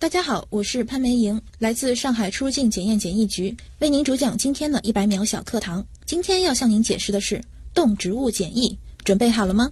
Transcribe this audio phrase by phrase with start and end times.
[0.00, 5.84] 大家好，我是潘梅莹，来自上海出入境检验检疫局，为您主讲今天的一百秒小课堂。
[6.06, 7.38] 今天要向您解释的是
[7.74, 8.74] 动植物检疫，
[9.04, 9.70] 准备好了吗？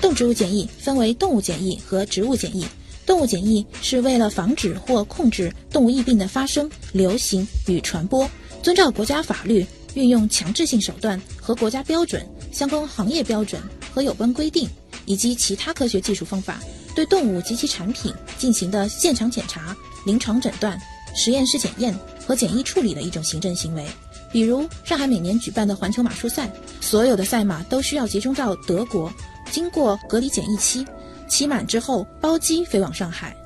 [0.00, 2.64] 动植物检疫分为动物检疫和植物检疫。
[3.04, 8.26] 动物检疫是为了防止或控制动物疫病的发生、流行与传播，
[8.62, 13.60] 遵照国家法律，运用强制性手段和国家标准、相关行业标准
[13.92, 14.66] 和有关规定，
[15.04, 16.60] 以及其他科学技术方法，
[16.94, 20.80] 对动物及其产品进行的现场检查、临床诊断、
[21.14, 21.94] 实验室检验
[22.26, 23.86] 和检疫处理的一种行政行为。
[24.30, 29.12] 比如上海每年举办的环球马术赛，所有的赛马都需要集中到德国，
[29.50, 30.86] 经过隔离检疫期。
[31.28, 33.36] 期满之后，包机飞往上海。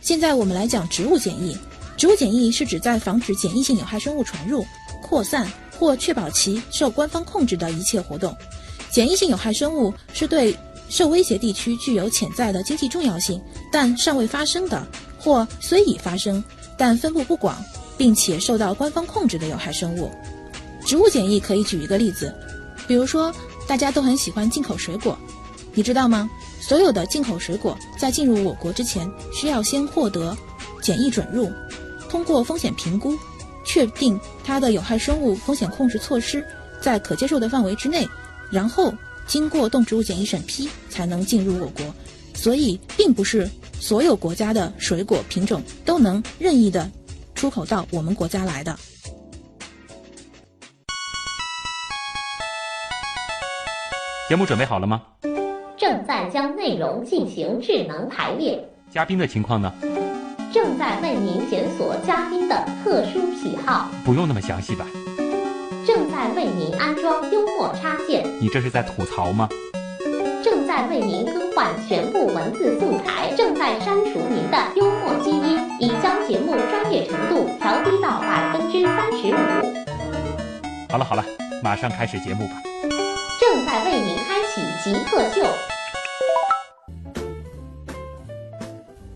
[0.00, 1.56] 现在我们来讲植物检疫。
[1.96, 4.66] 植物检疫是指在防止检疫性有害生物传入、
[5.00, 8.36] 扩散或确保其受官方控制的一切活动。
[8.90, 10.54] 检疫性有害生物是对
[10.94, 14.86] 受威胁地区具有潜在的经济重要性但尚未发生的，
[15.18, 16.42] 或虽已发生
[16.78, 17.56] 但分布不广，
[17.98, 20.08] 并且受到官方控制的有害生物。
[20.86, 22.32] 植物检疫可以举一个例子，
[22.86, 23.34] 比如说
[23.66, 25.18] 大家都很喜欢进口水果，
[25.72, 26.30] 你知道吗？
[26.60, 30.36] 所有的进口水果在进入我国之前，需要先获得
[30.80, 31.50] 检疫准入，
[32.08, 33.18] 通过风险评估，
[33.66, 36.46] 确定它的有害生物风险控制措施
[36.80, 38.08] 在可接受的范围之内，
[38.48, 38.94] 然后
[39.26, 41.94] 经过动植物检疫审批才能进入我国。
[42.34, 43.48] 所以，并不是
[43.80, 46.90] 所有国家的水果品种都能任意的
[47.34, 48.76] 出口到我们国家来的。
[54.28, 55.02] 节目准备好了吗？
[55.76, 58.68] 正在将内容进行智能排列。
[58.90, 59.72] 嘉宾的情况呢？
[60.52, 63.90] 正在为您检索嘉宾的特殊喜好。
[64.04, 64.86] 不用那么详细吧？
[65.86, 68.24] 正在为您安装幽默插件。
[68.40, 69.48] 你这是在吐槽吗？
[70.42, 73.32] 正在为您更换全部文字素材。
[73.36, 79.74] 正在删除您的幽默基因，已将节目专业程度调低到百分之三十五。
[80.88, 81.24] 好了好了，
[81.62, 82.62] 马上开始节目吧。
[83.40, 85.46] 正在为您开启极客秀。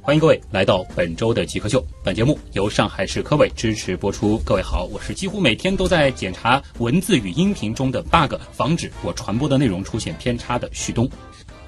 [0.08, 1.84] 欢迎各位来到本周的极客秀。
[2.02, 4.38] 本节目由上海市科委支持播出。
[4.38, 11.06] 各位好，我是几乎每天都在检查文字与音频中的 bug，防止我传播的内容出现偏差的旭东。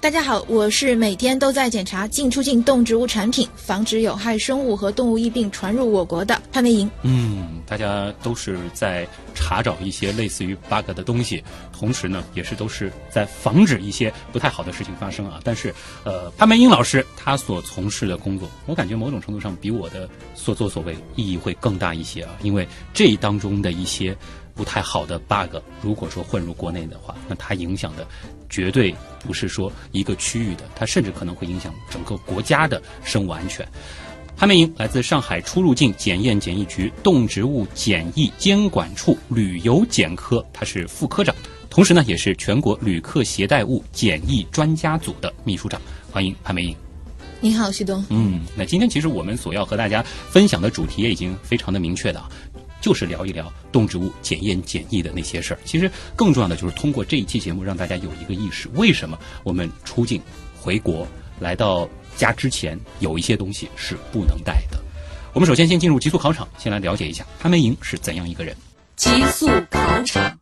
[0.01, 6.91] 大家好，我是每天都在检查进出境动植物产品，防止有害生物和动物疫病传入我国的潘梅莹。
[7.03, 15.39] 嗯，大家都是在查找一些类似于 bug 的东西，同时呢，也是都是在防止一些不太好的事情发生啊。
[15.45, 15.73] 但是，
[16.03, 24.17] 呃，潘梅英老师他所从事的工作，我感觉某种程度上比我的所作所为意义会更大一些啊，因为这当中的一些。
[24.53, 28.07] 不太好的 bug，如果说混入国内的话，那它影响的
[28.51, 28.95] 绝对
[29.25, 33.67] 不是说一个区域的，它甚至可能会影响整个国家的生物安全。
[34.37, 41.35] 潘梅莹来自上海出入境检验检疫局动植物检疫监管处旅游检科，他是副科长，
[41.69, 45.81] 同时呢也是全国旅客携带物检疫专家组的秘书长。
[46.11, 46.75] 欢迎潘梅莹。
[47.43, 48.05] 你好，徐东。
[48.09, 52.23] 嗯，那今天其实我们所要和大家分享的主题也已经非常的明确的。
[52.81, 55.61] 就是聊一聊动植物检验检疫的那些事儿。
[55.65, 60.21] 其实更重要的就是通过这一期节目，让大家有一个意识：为什么我们出境
[60.59, 61.07] 回国
[61.39, 64.79] 来到家之前，有一些东西是不能带的？
[65.33, 68.57] 我们首先先进入极速考场，先来了解一下潘梅莹是怎样一个人。
[68.97, 70.39] 极速考场，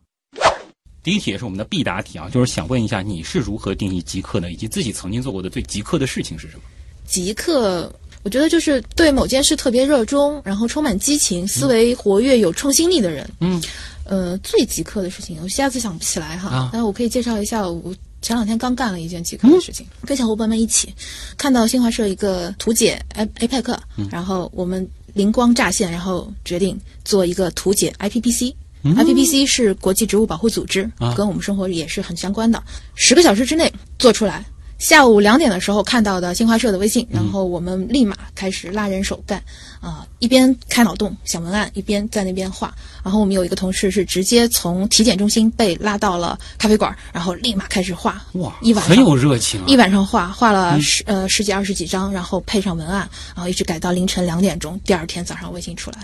[1.03, 4.51] 第一题也是我们的必答题啊，就是想问一下你是如何定义极客呢？
[4.51, 6.63] 以及自己曾经做过的最极客的事情是什么？
[7.05, 7.93] 极客。
[8.23, 13.29] 我觉得就是对某件事特别热衷，然后充满激情、思维活跃、有创新力的人。
[13.39, 13.61] 嗯，
[14.03, 16.69] 呃，最极客的事情，我一下次想不起来哈。
[16.71, 20.93] 但是我可以介绍一下，我前两天刚干了一件极客的事情，跟小伙伴们一起
[21.37, 23.79] 看到新华社一个图解 A A 派克，
[24.11, 28.55] 然后我们灵光乍现，然后决定做一个图解 I P P C。
[28.83, 32.61] I P P C 是国际植物保护组织，跟我们生活也是很相关的。
[32.95, 34.45] 十个小时之内做出来。
[34.79, 39.43] 下午两点的时候看到的新华社的微信，然后我们立马开始拉人手干，
[39.81, 42.73] 啊，一边开脑洞想文案，一边在那边画。
[43.03, 55.97] 然后我们有一个同事是直接从体检中心被拉到了咖啡馆，然后立马开始画，哇，一晚上很有热情，一晚上画画了十呃十几二十几张，然后配上文案，然后一直改到凌晨两点钟，第二天早上微信出来。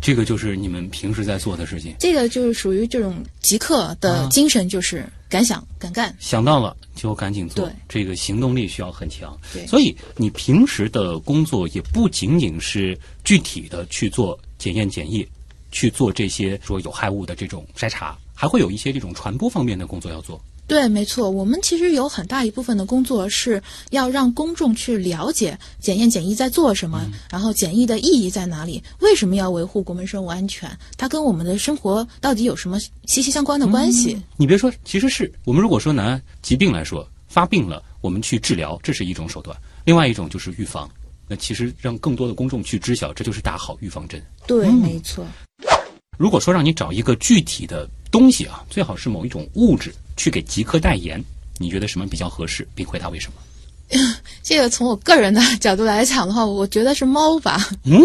[0.00, 1.94] 这个就是你们平时在做的事情。
[1.98, 7.66] 这个就是属于这种极客的精神，就是敢想敢干，想到了就赶紧做。
[7.66, 9.36] 对，这个行动力需要很强。
[9.52, 15.26] 对，所以你平时的工作也不仅仅是具体的去做检验检疫，
[15.72, 20.40] 去做这些说有害物的这种筛查，还会有一些这种传播方面的工作要做。
[20.66, 27.00] 对，没错，我们其实有很大一部分的工作是要让公众去了解检验检疫在做什么，
[27.30, 34.20] 然后检疫的意义在哪里，为什么要维护国民生物安全，它跟我们的生活到底有什么息息相关的关系？
[34.36, 40.88] 你别说，其实是我们如果说拿疾病来说，发病了我们去治疗，这是一种手段；另外一种就是预防。
[41.26, 44.22] 那其实让更多的公众去知晓，这就是打好预防针。
[44.46, 45.26] 对，没错。
[46.18, 51.20] 如果说让你找一个具体的东西啊，最好是某一种物质去给极客代言，
[51.58, 52.64] 你觉得什么比较合适？
[52.72, 53.40] 并回答为什么？
[54.40, 57.68] 这个从我个人的角度来讲的话，我觉得是猫吧。
[57.82, 58.00] 嗯，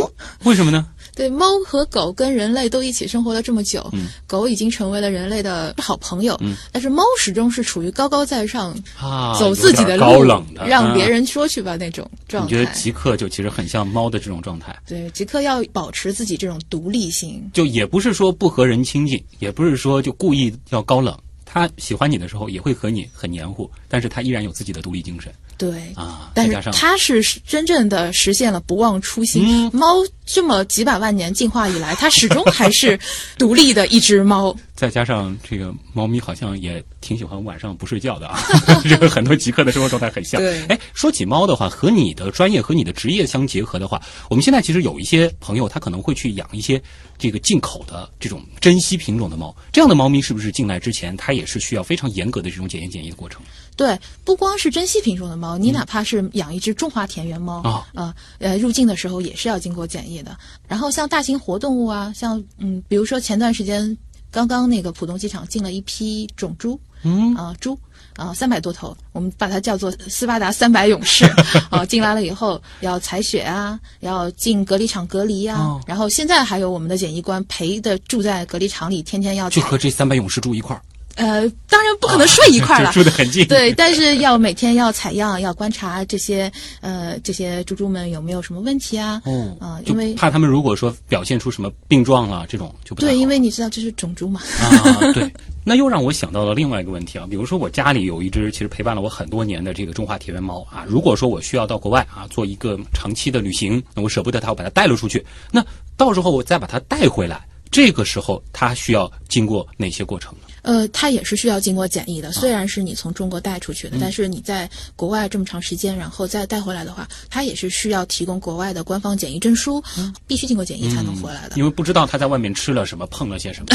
[0.46, 0.88] 为什么呢？
[1.20, 3.92] 对，猫和狗跟人类都一起生活了这么久，
[4.26, 6.40] 狗已经成为了人类的好朋友，
[6.72, 12.50] 但是猫始终是处于高高在上，啊，走自己的路，高冷的，让别人说去吧那种状态。
[12.50, 14.74] 你觉得极客就其实很像猫的这种状态？
[14.88, 21.14] 对，极客要保持自己这种独立性，就也不是说不和人亲近，也不是说就故意要高冷。
[21.44, 25.34] 他喜欢你的时候也会和你很黏糊，但是他依然有自己的独立精神。
[25.60, 29.70] 对啊，但是它是真正的实现了不忘初心。
[29.74, 29.96] 猫
[30.26, 32.98] 这么几百万年进化以来，它始终还是
[33.38, 34.56] 独立的一只猫。
[34.74, 38.40] 再加上这个猫咪好像也挺喜欢晚上不睡觉的啊，
[38.88, 40.40] 这 个很多极客的生活状态很像。
[40.40, 46.82] 对，哎，说起猫的话，和你的专业和你的职业相结合的话，我们现在其实有一些朋友，他可能会去养一些
[47.18, 49.54] 这个进口的这种珍稀品种的猫。
[49.74, 53.42] 这样的猫咪是不是进来之前，它也是需要非常严格的这种检验检疫的过程？
[53.80, 60.38] 对，不光是珍稀品种的猫，你哪怕是养一只中华田园猫啊，呃呃，入境的时候也是要经过检疫的。
[60.68, 63.98] 然后像大型活动物啊，像嗯，比如说前段时间
[64.30, 67.80] 刚刚那个浦东机场进了一批种猪，嗯啊猪
[68.18, 71.24] 啊三百多头，我们把它叫做斯巴达三百勇士
[71.72, 80.82] 啊，进来了以后要采血啊，要进隔离场隔离呀，然后现在还有我们的检疫官陪的住在隔离场里，天天要就和这三百勇士住一块儿。
[81.16, 83.46] 呃，当然不可能睡一块了，住得很近。
[83.48, 89.22] 对，但是要每天要采样，要观察这些呃这些猪猪们有没有什么问题啊？
[89.26, 94.42] 嗯，啊，因为怕他们如果说表现出什么病状啊，这种就不对，因为你知道这是种猪嘛。
[94.62, 95.30] 啊，对。
[95.66, 105.64] 那又让我想到了另外一个问题啊，比如说我家里有一只其实陪伴了我很多年的这个中华田园猫啊，如果说我需要到国外啊做一个长期的旅行，那我舍不得它，我把它带了出去，那
[105.98, 110.48] 到时候我再把它带回来，这个时候它需要经过哪些过程呢？
[110.70, 112.32] 呃，它也是需要经过检疫的。
[112.32, 119.84] 虽然是你从中国带出去的，但是你在国外这么长时间，然后再带回来的话，它也是需要提供国外的官方检疫证书，
[120.28, 121.56] 必须经过检疫才能回来的。
[121.56, 123.66] 因为不知道他在外面吃了什么，碰了些什么。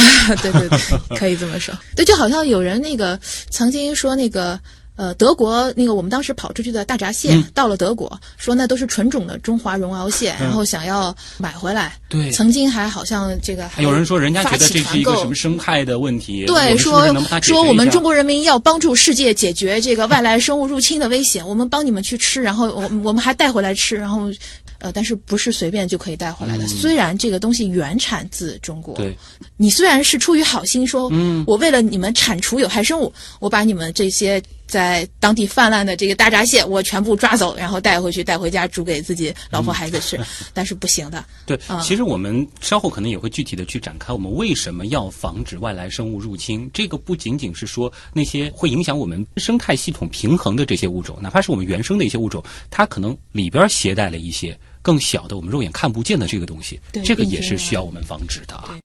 [0.41, 0.79] 对 对对，
[1.19, 1.76] 可以这么说。
[1.96, 3.19] 对，就好像有人那个
[3.50, 4.61] 曾经说那个。
[4.96, 11.96] 呃，德国那个我们当时跑出去的大闸蟹到了德国，说那都是纯种的中华绒螯蟹，然后想要买回来。
[12.08, 16.44] 对，曾经还好像这个有人说人家觉得这是一个什么生态的问题。
[16.46, 17.12] 对，说
[17.43, 24.31] 说我们中国人民要帮助世界解决这个外来生物入侵的危险，我们帮你们去吃，然后我我们还带回来吃，然后
[24.79, 26.69] 呃，但是不是随便就可以带回来的。
[26.69, 29.17] 虽然这个东西原产自中国，对，
[29.56, 34.41] 你虽然是出于好心说，嗯，我为了你们铲除有害生物，我把你们这些。
[34.74, 40.18] 在当地泛滥的这个大闸蟹，我全部抓走，然后带回去，带回家煮给自己老婆孩子吃，
[40.52, 41.24] 但是不行的。
[41.46, 46.68] 对，其实我们稍后可能也会具体的去展开，我们为什么要防止外来生物入侵？
[46.74, 58.76] 这个不仅仅是说那些会影响我们生态系统平衡的这些物种，哪怕是我们原生的一些物种，它可能里边携带了一些更小的我们肉眼看不见的这个东西，这个也是需要我们防止的啊。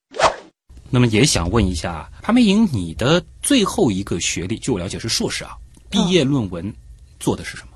[0.91, 5.58] 那么也想问一下潘梅莹，你的最后一个学历，据我了解是硕士啊。
[5.89, 6.74] 毕业论文
[7.19, 7.69] 做的是什么？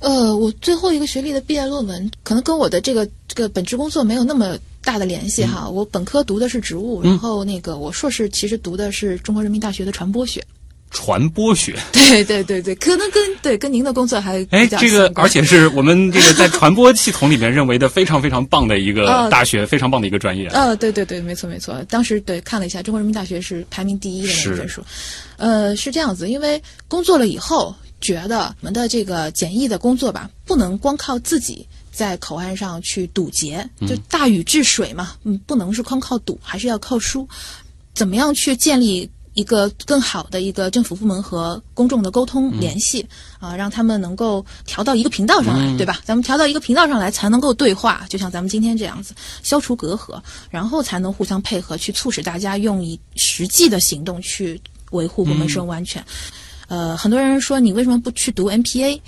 [0.00, 5.68] 呃，我最后一个学历的毕业论文，可能跟我的这个这个本职工作没有那么大的联系哈。
[5.68, 10.42] 我本科读的是植物，然后那个我硕士其实读的是中国人民大学的传播学。
[10.90, 11.76] 传播学？
[11.92, 20.48] 对对对对，可能跟对跟您的工作还哎，这个而且是我们这个在传播系统里面认为的非常非常棒的一个 大学，非常棒的一个专业。
[20.48, 21.80] 呃，对对对，没错没错。
[21.88, 24.82] 当时对看了一下，中国人民大学是排名第一的那个分数。
[25.36, 37.26] 呃，是这样子，因为工作了以后，觉得我们的这个简易的工作吧，不能光靠自己在口岸上去堵截，就大禹治水嘛，嗯，不能是光靠堵，还是要靠疏。
[37.94, 43.06] 怎么样去建立一个更好的一个政府部门和公众的沟通联系
[43.38, 46.00] 啊，让他们能够调到一个频道上来，对吧？
[46.04, 50.20] 咱们调到一个频道上来，才能够对话，就像咱们今天这样子，消除隔阂，
[50.50, 54.60] 然后才能互相配合，去促使大家用以实际的行动去。
[54.90, 56.04] 维护我们生物安全，
[56.66, 59.00] 呃，很多人说你为什么不去读 MPA？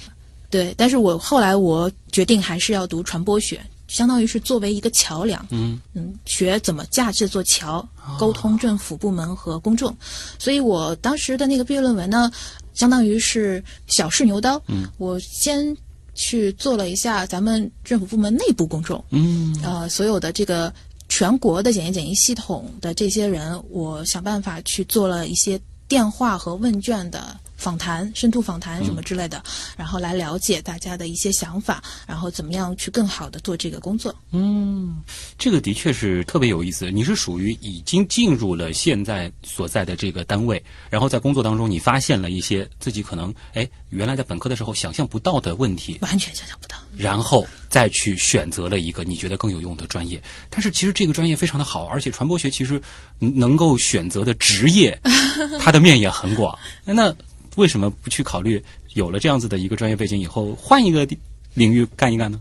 [0.48, 3.60] 对，但是我后来我决定还是要读传播学，
[3.92, 5.78] 相当于是作为一个桥梁，嗯。
[5.92, 7.86] 嗯，学怎么架这座桥，
[8.18, 9.94] 沟通政府部门和公众。
[10.38, 12.32] 所以我当时的那个毕业论文呢，
[12.72, 14.60] 相当于是小试牛刀。
[14.68, 15.76] 嗯，我先
[16.14, 19.54] 去做了一下咱们政府部门内部公众，嗯。
[19.62, 20.72] 呃，所有的这个
[21.10, 29.40] 全国的检验检疫系统的这些人，我想办法去做了一些电话和问卷的访谈、深度访谈什么之类的，
[29.76, 34.12] 然后来了解大家的一些想法，然后怎么样去更好的做这个工作。
[34.32, 35.00] 嗯，
[35.38, 36.90] 这个的确是特别有意思。
[36.90, 46.76] 你是属于已经进入了现在所在的这个单位，然后在工作当中你发现了一些自己可能哎原来在本科的时候想象不到的问题，完全想象不到。
[46.96, 50.20] 然后再去选择了一个你觉得更有用的专业。
[50.50, 52.82] 但是其实这个专业非常的好，而且传播学其实
[53.20, 54.98] 嗯能够选择的职业，
[55.60, 56.58] 它的面也很广。
[56.84, 57.14] 那
[57.56, 58.62] 为什么不去考虑
[58.94, 61.06] 有了这样子的一个专业背景以后，换一个
[61.54, 62.40] 领域干一干呢？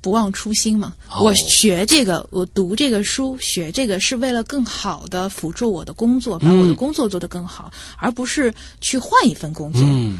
[0.00, 9.82] 不忘初心嘛，哦我学这个，我读这个书，学这个是为了更好的辅助我的工作，把我的工作做得更好，而不是去换一份工作。
[9.84, 10.18] 嗯，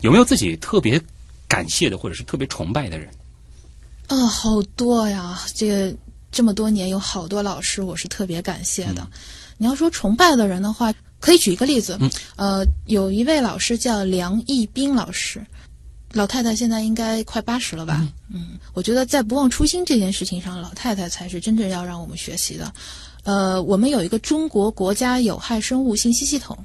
[0.00, 1.00] 有没有自己特别
[1.48, 3.08] 感谢的或者是特别崇拜的人？
[4.06, 5.40] 啊、好多呀！
[5.54, 5.92] 这个
[6.30, 9.06] 这么多年，有好多老师我是特别感谢的。
[9.58, 10.92] 你要说崇拜的人的话，
[11.22, 11.96] 可以举一个例子。
[12.00, 15.40] 嗯呃，有一位老师叫梁义斌老师，
[16.12, 18.06] 老太太现在应该快八十了吧？
[18.34, 22.72] 嗯我觉得在不忘初心这件事情上，老太太才是真正要让我们学习的。
[23.22, 26.58] 呃，我们有一个中国国家有害生物信息系统，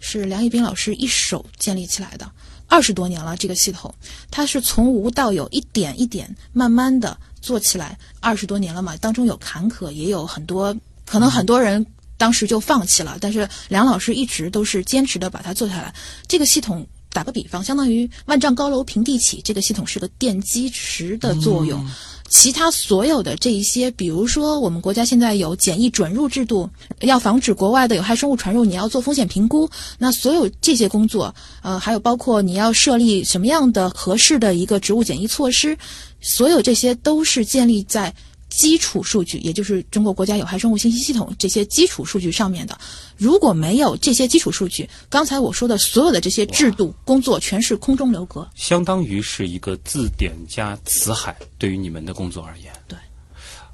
[0.00, 2.28] 是梁义斌老师一手建立起来的。
[2.66, 3.94] 二十多年了，这个系统，
[4.30, 7.96] 它是从无到有，一点一点慢慢的做起来。
[8.20, 10.74] 二十多年了嘛，当中有坎坷，也有很多，
[11.06, 11.84] 可能很多人
[12.16, 15.94] 当时就放弃了，但是梁老师一直都是坚持的把它做下来。
[16.28, 21.84] 这个系统打个比方，相当于万丈高楼平地起，这个系统是个奠基石的作用。
[22.26, 26.68] 其他所有的这一些，比如说我们国家现在有检疫准入制度，
[27.02, 29.68] 要防止国外的有害生物传入，你要做风险评估。
[29.98, 35.76] 那所有这些工作，呃，还有包括你要设立什么样的合适的一个植物检疫措施，
[36.20, 38.12] 所有这些都是建立在
[38.56, 42.78] 基础数据，也就是中国国家有害生物信息系统这些基础数据上面的。
[43.16, 48.48] 如果没有这些基础数据，刚才我说的所有的这些制度工作全是空中楼阁。
[48.54, 52.72] 相当于是一个字典加词海，对于你们的工作而言。
[52.86, 52.96] 对。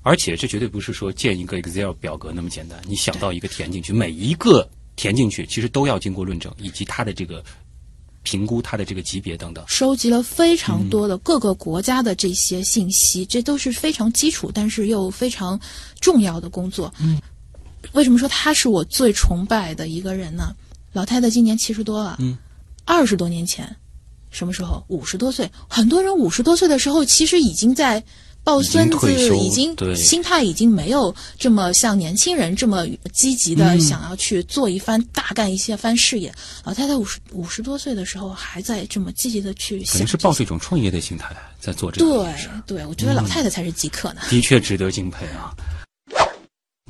[0.02, 7.44] 而且这绝对不是说建一个 Excel 表格那么简单，你想到一个填进去，每一个填进去其实都要经过论证，以及它的这个
[8.22, 9.64] 评估、它的这个级别等等。
[9.66, 15.58] 收集了非常多的各个国家的这些信息，这都是非常基础，但是又非常
[16.00, 16.92] 重要的工作。
[17.00, 17.20] 嗯，
[17.92, 20.54] 为什么说他是我最崇拜的一个人呢？
[20.92, 22.36] 老太太今年七十多了，嗯，
[22.84, 23.76] 二十多年前，
[24.30, 24.84] 什么时候？
[24.88, 28.02] 五十多岁，很多人五十多岁的时候，其实已经在。
[28.50, 36.34] 抱孙子已经心态已经没有这么像年轻人这么积极的嗯想要去做一番大干一些番事业。
[36.64, 41.30] 老太太五十五十多岁的时候还在这么积极的去可想这些，能是抱着一种创业的心态
[41.60, 44.22] 在做这个对事儿，对，我觉得老太太才是极客呢。
[44.28, 45.54] 的确值得敬佩啊。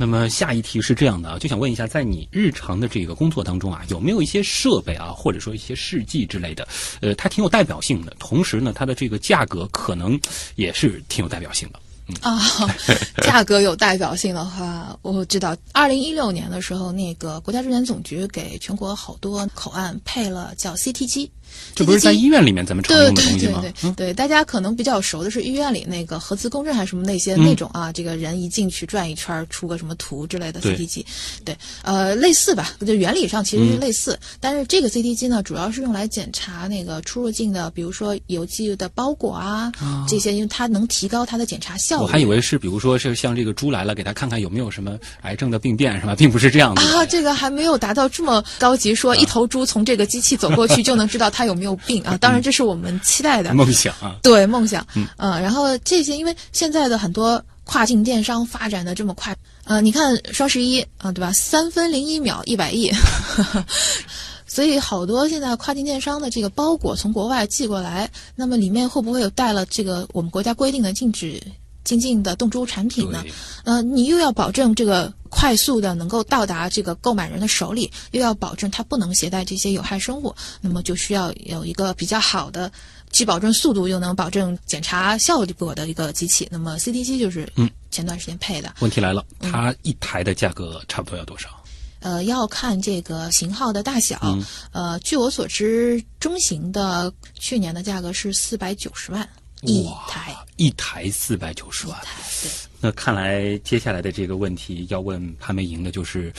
[0.00, 6.66] 那么下一题是这样的啊，就想问一下，在你日常的这个工作当中啊，有没有一些设备啊，或者说一些试剂之类的，
[7.02, 10.18] 呃，它挺有代表性的，同时呢，它的这个价格可能
[10.54, 11.78] 也是挺有代表性的。
[12.22, 12.40] 啊，
[13.22, 21.30] 价格有代表性的话，我知道，二零一六年的时候，那个国家质检总局给全国好多口岸配了叫 CT 机。
[21.74, 23.60] 这不是在医院里面咱们常对用的东西吗？
[23.60, 31.04] 对对对嗯对，大家可能比较熟的是医院里那个核磁共振还是什么那些、嗯那种啊，这个人一进去转一圈儿出个什么图之类的 CT 机，
[31.44, 39.72] 对，呃，类似吧，就原理上其实是嗯类似，但是这个 CT 机呢，主要是用来检查那个出入境的，比如说邮寄的包裹啊，
[40.08, 42.02] 这些，因为它能提高它的检查效率。
[42.02, 46.14] 我还以为是，比如说是像这个猪来了，给他看看有没有什么癌症的病变，是吧？
[46.14, 46.82] 并不是这样的。
[46.82, 52.16] 啊，这个还没有达到这么高级，说一头猪从这个机器走过去就能知道它有没有病啊。
[52.20, 53.54] 当然，这是我们期待的。
[53.54, 61.32] 梦想啊，对梦想，嗯呃，然后这些因为现在的很多跨境电商发展的这么快，呃，你看双十一啊、对吧？
[61.32, 62.90] 三分零一秒一百亿，
[64.46, 71.40] 所以好多现在跨境电商的这个包裹从国外寄过来，那么里面会不会有带了这个我们国家规定的禁止
[71.84, 73.20] 进境的动植物产品呢？
[73.22, 73.32] 对，
[73.64, 82.70] 呃，你又要保证这个快速的能够到达这个购买人的手里，又要保证它不能携带这些有害生物，那么就需要有一个比较好的，
[83.10, 86.46] 既保证速度又能保证检查效果的一个机器。
[86.50, 91.48] 那么 CT 机就是嗯前段时间配的，问题来了，它一台的价格差不多要多少？
[92.00, 94.18] 呃，要看这个型号的大小。
[94.22, 99.28] 嗯呃，据我所知，中型的去年的价格是四百九十万。
[99.62, 101.96] 一哇台，一台四百九十万。
[102.00, 102.50] 台对。
[102.80, 106.32] 那看来接下来的这个问题要问潘梅莹的就是，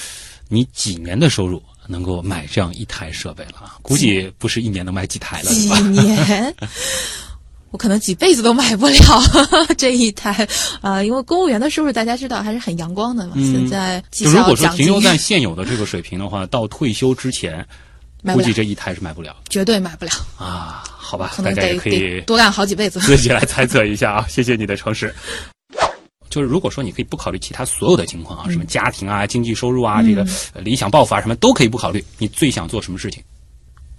[0.49, 3.77] 你几年的收入能够买这样一台设备了啊？
[3.83, 5.69] 估计不是一年能买几台了，几？
[5.83, 6.55] 年，
[7.69, 9.21] 我可能几辈子都买不了
[9.77, 10.47] 这一台
[10.81, 13.33] 啊、因为公务员的收入大家知道还是很阳光的嘛。
[13.35, 17.63] 嗯现在就如果说停留在现有的这个水平的话，到退休之前，
[18.23, 20.83] 估计这一台是买不了绝对买不了，啊。
[20.85, 22.99] 好吧，大家也可以多干好几辈子。
[23.01, 24.25] 自己来猜测一下啊。
[24.29, 25.13] 谢谢你的诚实。
[26.29, 33.21] 就是如果说你可以不考虑其他所有的情况啊，什么家庭啊、经济收入啊、这个呃理想抱负啊，什么都可以不考虑，你最想做什么事情？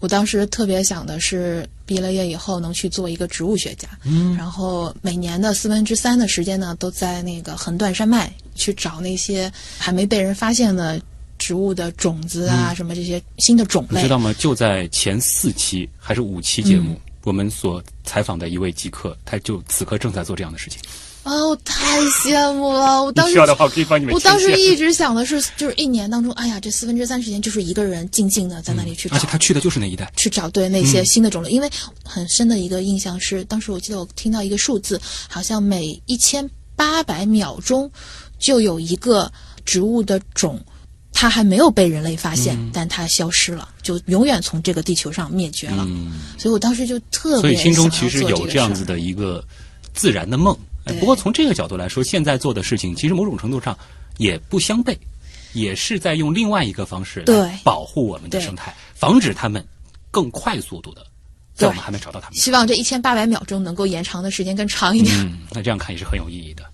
[0.00, 10.99] 我当时特别想的是，毕了业以后能去做一个植物学家，嗯，然后每年的四分之三的时间呢，都在那个横断山脉去找那些还没被人发现的
[11.43, 14.09] 植物的种子啊，什么这些新的种类你知。
[14.09, 14.33] 道吗？
[14.39, 20.81] 就在前四期还是五期节目，我们所采访的一位极客，他就此刻正在做这样的事情。
[21.25, 23.03] 哦，我太羡慕了！
[23.03, 24.21] 我当时需要的话，我可以帮你们我。
[24.21, 30.09] 当时一直想的是，就是一年当中，哎呀，这四分之三时间就是一个人静静的在那里去找，而且他去的就是那一带。
[30.17, 31.51] 去找对那嗯些新的种类。
[31.51, 31.69] 因为
[32.05, 37.91] 很深的一个印象是，当时我记得我听到一个数字，好像每一千八百秒钟
[38.39, 39.31] 就有一个
[39.65, 40.61] 植物的种。
[41.12, 45.85] 它还没有被人类发现，但它消失了，就永远从这个地球上灭绝了。
[45.88, 49.45] 嗯，所以我当时就特别所以心中其实有这样子的一个
[49.95, 50.57] 自然的梦。
[50.85, 53.78] 哎，不过从这个角度来说，现在做的事情其实某种程度上
[54.16, 54.97] 也不相悖，
[55.52, 59.64] 也是在用另外一个方式来对保护我们的生态，防止它们
[60.11, 61.07] 更快速度的
[61.54, 62.37] 在我们还没找到它们。
[62.37, 65.14] 希望这一千八百秒钟能够延长的时间更长一点。
[65.21, 66.64] 嗯，那这样看也是很有意义的。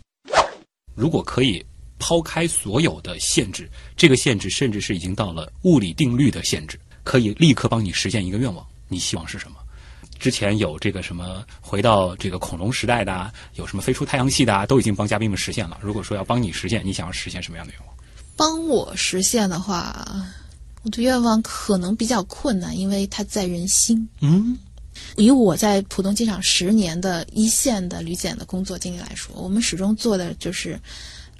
[0.95, 1.62] 如果可以
[1.99, 9.57] 抛开所有的限制，这个限制甚至是已经到了物理定律的限制，可以立刻帮你实现一个愿望，你希望是什么？
[10.19, 15.78] 之前有这个什么回到这个恐龙时代的啊，有什么飞出太阳系的啊，都已经帮嘉宾们实现了。
[15.81, 17.97] 如果说要帮你实现，你想要实现什么样的愿望？
[18.37, 20.07] 帮我实现的话，
[20.83, 24.09] 我的愿望可能比较困难，因为它在人心。
[24.21, 24.59] 嗯，
[25.17, 30.80] 以我在浦东机场十年的一线的旅检的工作经历来说，我们始终做的就是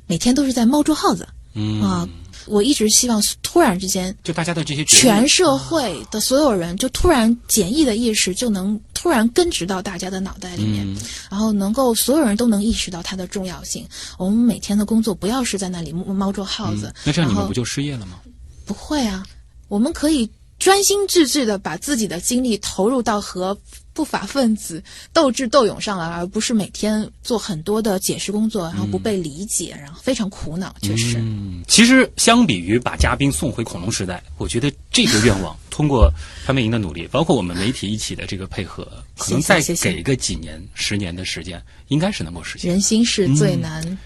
[0.09, 1.29] 每天都是在猫捉耗子。
[1.55, 2.09] 嗯啊，
[2.47, 10.97] 我一直希望突然之间，就大家的这些全社会的所有人就突然简易的意识就能突然根植到大家的脑袋里面，嗯
[11.31, 13.87] 然后能够所有人都能意识到它的重要性。
[14.19, 18.19] 我们每天的工作不要是在那里猫猫捉耗子，嗯那这样你们不就失业了吗？
[18.65, 19.25] 不会啊，
[19.69, 23.57] 我们可以专心致志的把自己的精力投入到和
[23.93, 30.75] 不法分子斗智斗勇上来，而不是每天做很多的解释工作，然后不被理解，然后非常苦恼。
[30.83, 36.09] 确实，嗯，其实相比于把嘉宾送回恐龙时代，我觉得这个愿望通过
[36.45, 38.87] 潘美莹的努力，包括我们媒体一起的这个配合，
[39.19, 42.71] 可能再给个几年、十年的时间，应该是能够实现。
[42.71, 43.99] 人心是最难。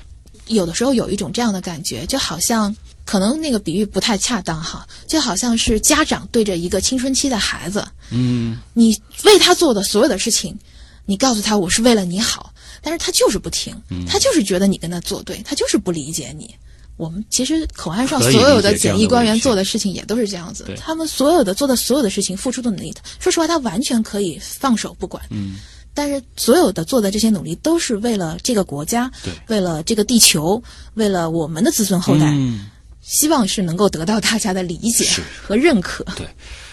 [0.48, 10.56] 有的时候有一种这样的感觉，就好像可能那个比喻不太恰当哈，就好像是家长对着一个青春期的孩子，嗯，你为他做的所有的事情，
[11.04, 14.04] 你告诉他我是为了你好，但是他就是不听，嗯。
[14.06, 16.54] 他就是觉得你跟他作对，他就是不理解你。
[16.98, 25.20] 我们其实口岸上所有的检疫官员做的事情也都是这样子，他们所有的做的所有的事情，付出的努力，说实话，他完全可以放手不管。
[25.30, 25.56] 嗯，
[25.94, 29.32] 但是所有的做的这些努力，都是为了这个国家，对。
[29.48, 30.62] 为了这个地球，
[30.94, 32.70] 为了我们的子孙后代，嗯
[33.02, 35.04] 希望是能够得到大家的理解
[35.42, 36.04] 和认可。
[36.16, 36.24] 对，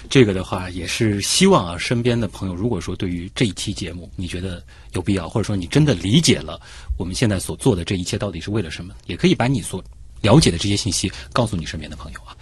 [0.09, 4.63] 这个的话也是希望啊，身边的朋友，如果说对于这一期节目你觉得
[4.93, 6.61] 有必要，或者说你真的理解了
[6.97, 9.83] 我们现在所做的这一切到底是为了什么，也可以把你所
[10.21, 12.37] 了解的这些信息告诉你身边的朋友啊。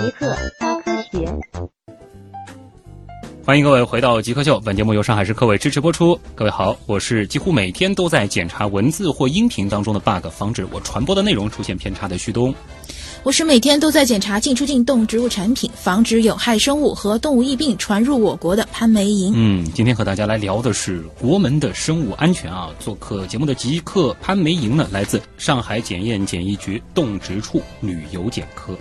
[0.00, 1.26] 极客高科学。
[3.44, 6.16] 欢迎各位回到《极客秀》，本节目由上海市科委支持播出。
[6.36, 12.54] 各位好，我是几乎每天都在检查文字或音频当中的 bug，防止我传播的内容出现偏差的旭东。
[13.24, 19.32] 我是每天都在检查进出境动植物产品，防止有害生物和动物疫病传入我国的潘梅莹。
[19.36, 22.70] 嗯，今天和大家来聊的是国门的生物安全啊。
[22.80, 28.76] 做客节目的极客潘梅莹呢，来自上海检验检疫局动植处旅游检科。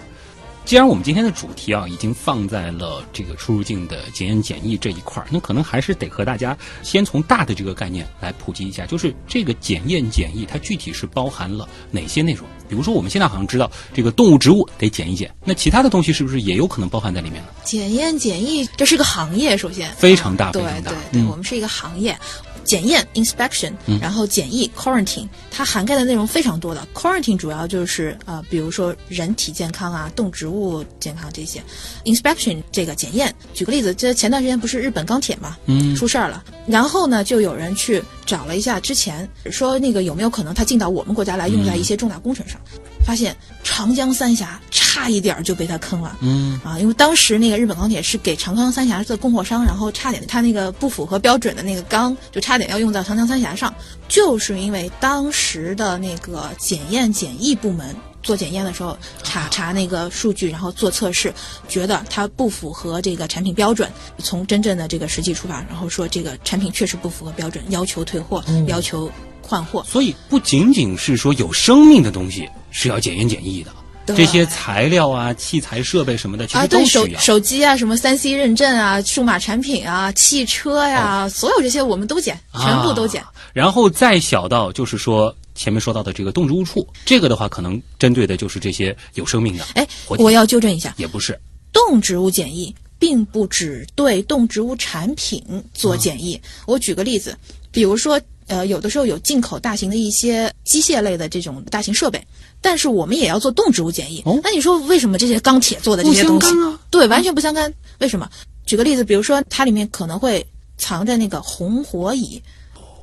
[0.64, 12.48] 既然我们今天的主题啊已经放在了这个出入境的检验检疫这一块儿，那可能还是得和大家先从大的这个概念来普及一下，就是这个检验检疫它具体是包含了哪些内容？
[12.70, 17.50] 比如说我们现在好像知道这个动物植物得检一检，那其他的东西是不是也有可能包含在里面呢？
[17.66, 22.18] 检验检疫这是个行业，首先非常大对非常大对对，嗯我们是一个行业。
[22.64, 26.88] 检验 inspection，、然嗯后检疫 quarantine，它涵盖的内容非常多的。
[26.94, 31.62] quarantine 主要就是呃，比如说人体健康啊、动植物健康这些。
[32.06, 35.96] inspection 这个检验，举个例子，这前段时间不是日本钢铁嘛，嗯。
[35.96, 42.60] 出事儿了，然后呢，就有人去找了一下之前说那个有没有可能它进到我们国家来用在一些重大工程上，
[43.06, 43.36] 发现
[43.72, 46.18] 长江三峡差一点儿就被他坑了。
[46.20, 53.74] 嗯啊，因为当时那个日本钢铁是给长江三峡的供货商，然后差点他那个不符合标准的那个钢，就差点要用到长江三峡上，
[54.10, 57.96] 就是因为当时的那个检验检疫部门。
[58.24, 61.34] 做检验的时候查查那个数据，然后做测试，
[61.68, 63.90] 觉得它不符合这个产品标准。
[64.20, 69.10] 从真正的这个实际出发，然后说这个产品确实不符合标准，要求退货，要求
[69.42, 69.84] 换货。
[69.88, 73.72] 所以不仅仅是说有生命的东西是要检验检疫的，
[74.16, 83.22] 这些材料啊、器材设备什么的，其啊，实都对手机啊，什么三 C 认证啊，数码产品啊，汽车呀、所有这些我们都检，全部都检。
[83.22, 89.66] 啊然后再小到就是说前面说到的这个动植物处，这个的话可能针对的就是这些有生命的。
[89.76, 91.38] 哎，我要纠正一下，也不是，
[91.74, 96.36] 动植物检疫并不只对动植物产品做检疫。
[96.36, 97.38] 啊我举个例子，
[97.72, 102.26] 比如说，呃，有的时候有进口大型的一些机械类的这种大型设备，
[102.62, 104.22] 但是我们也要做动植物检疫。
[104.26, 106.48] 哦那你说为什么这些钢铁做的这些东西
[106.90, 107.74] 对，完全不相干？
[108.00, 108.30] 为什么？
[108.66, 110.46] 举个例子，比如说它里面可能会
[110.78, 112.42] 藏着那个红火蚁。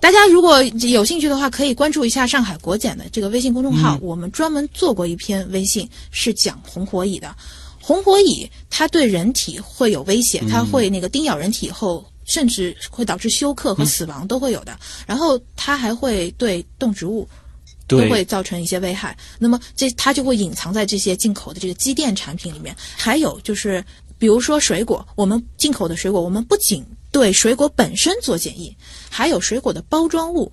[0.01, 7.35] 大家如果有兴趣的话，可以关注一下上海国检的这个微信公众号，我们专门做过一篇微信是讲红火蚁的。
[7.81, 14.79] 红火蚁它对人体会有威胁，它会那个叮咬人体以后，甚至会导致休克和死亡都会有的。
[15.05, 17.29] 然后它还会对动植物
[17.89, 19.17] 都会造成一些危害。
[19.39, 22.77] 那么这它就会隐藏在这些进口的这个机电产品里面。
[22.97, 23.85] 还有就是，
[24.19, 28.77] 比如说水果，我们进口的水果，我们不仅对水果本身做检疫，
[29.11, 30.53] 还有水果的包装物。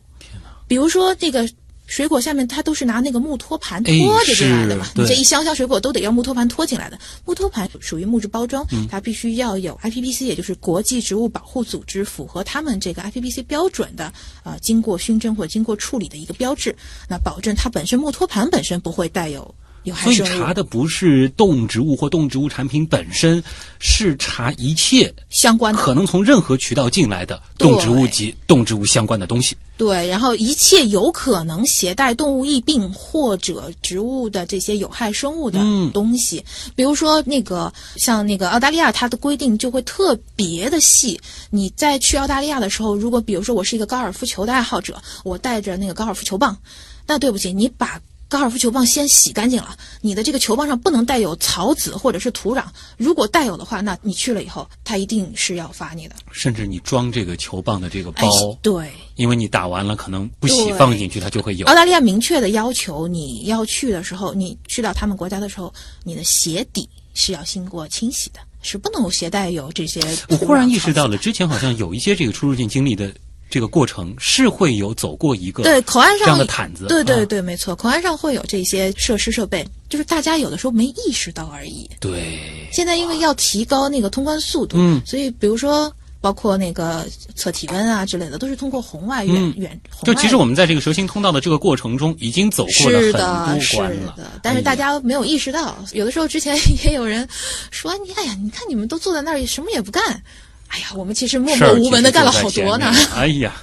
[0.68, 1.48] 比如说这个。
[1.88, 3.94] 水果下面它都是拿那个木托盘拖
[4.26, 7.00] 着进来的嘛，你这一箱箱水果都得要木托盘拖进来的。
[7.26, 14.12] 木托盘属于木质包装，嗯它必须要有 IPBC，也就是国际植物保护组织符合他们这个 IPBC 标准的，
[14.44, 16.76] 呃，经过熏蒸或者经过处理的一个标志，
[17.08, 19.54] 那保证它本身木托盘本身不会带有
[19.86, 20.18] 有害所以。
[20.18, 23.44] 查的不是动植物或动植物产品本身，
[23.80, 29.56] 是查一切相关的可能从任何渠道进来的动植物及动植物相关的东西。
[29.78, 36.42] 对，然后一切有可能携带动物疫病或者植物的这些有害生物的嗯东西，
[36.76, 41.20] 比如说那个像那个澳大利亚，它的规定就会特别的细。
[41.50, 46.58] 你在去澳大利亚的时候，如果比如说我是一个高尔夫球的爱好者，我带着那个高尔夫球棒，
[47.06, 52.64] 那对不起，你把高尔夫球棒先洗干净了，你的这个球棒上不能带有草籽或者是土壤，
[52.98, 56.16] 如果带有的话，那你去了以后，他一定是要罚你的。
[56.32, 58.92] 甚至你装这个球棒的这个哎包，，对。
[59.16, 61.74] 因为你打完了可能不洗放进去，它就会有澳。
[61.74, 70.02] 大利亚明确的要求，你要去的时候，你去到他们国家的时候，你的鞋底是要经过清洗的，是不能携带有这些。
[70.28, 73.14] 我忽然意识到了，，之前好像有一些这个出入境经历的
[73.50, 81.90] 这个过程是会有走过一个对口岸上这样的毯子，啊对对对，没错，口岸上会有这些设施设备，就是大家有的时候没意识到而已。
[82.00, 82.40] 对，
[82.72, 87.06] 现在因为要提高那个通关速度，嗯所以比如说包括那个
[87.36, 89.80] 测体温啊之类的，都是通过红外远、嗯远。
[89.92, 94.14] 红就其实我们在这个蛇形通道的这个过程中，已经走过了是很的，是多关了。
[94.18, 97.28] 的，但是大家没有意识到，有的时候之前 也有人
[97.70, 100.20] 说你，哎呀，你看你们都坐在那儿什么也不干，
[100.68, 103.56] 哎呀，我们其实默默无闻的干了好多呢 哎呀，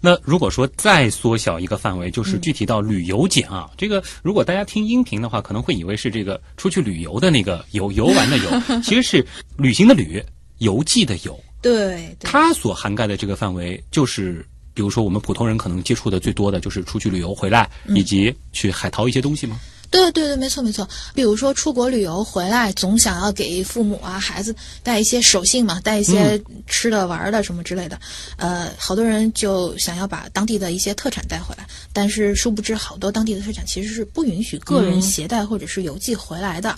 [0.00, 10.22] 那如果说再缩小一个范围，嗯就是具体到旅游检啊，这个如果大家听音频的话，可能会以为是这个出去旅游的那个游游玩的游，其实是旅行的旅，
[10.58, 11.38] 游记的游。
[11.62, 19.58] 对对它所涵盖的这个范围，就是比如说我们普通人可能接触的最多的就是出去旅游回来，嗯以及去海淘一些东西吗？
[19.96, 20.88] 对对对，没错没错。
[21.14, 27.98] 比如说出国旅游回来，总想要给父母啊、孩子带一些手信嘛，带一些吃的、玩的什么之类的。
[28.36, 36.76] 呃，好多人就想要把当地的一些特产带回来，但是殊不知，好多当地的特产其实是不允许个人携带或者是邮寄回来的。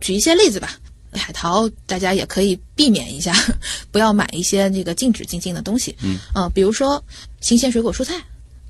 [0.00, 0.78] 举一些例子吧。
[1.12, 3.34] 海淘，大家也可以避免一下，
[3.90, 5.92] 不要买一些这个禁止进境的东西。
[6.02, 7.02] 嗯，呃，比如说
[7.40, 8.14] 新鲜水果蔬菜，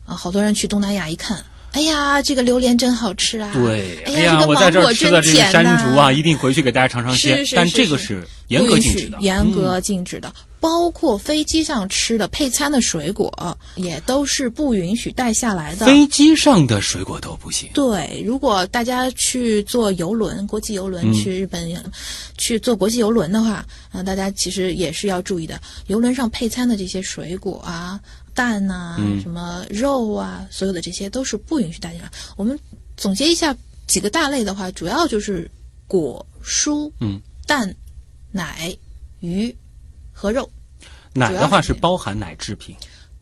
[0.06, 3.50] 啊、好多人去东南亚一看，哎呀，这个榴莲真好吃啊！
[3.52, 7.44] 对，哎呀，这个我在这芒果真儿吃的这个甜山呐竹啊，一定回去给大家尝尝鲜。
[7.54, 10.32] 但这个是是严格禁止的，许严嗯格禁止的。
[10.58, 15.86] 包括飞机上吃的配餐的水果，也都是不允许带下来的。
[15.86, 17.70] 飞机上的水果都不行。
[17.72, 21.66] 对，如果大家去坐游轮，国际游轮、嗯去日本，
[22.36, 25.58] 去坐国际游轮的话，啊、大家其实也是要注意的。
[25.86, 27.98] 游轮上配餐的这些水果啊，
[28.34, 32.10] 蛋呐、嗯什么肉啊，所有的这些都是不允许带进来。
[32.36, 32.58] 我们
[32.96, 35.50] 总结一下几个大类的话，主要就是
[35.86, 37.74] 果、蔬、嗯，蛋、
[38.30, 38.76] 奶、
[39.20, 39.54] 鱼
[40.12, 40.48] 和肉。
[41.12, 42.76] 奶的话是包含奶制品，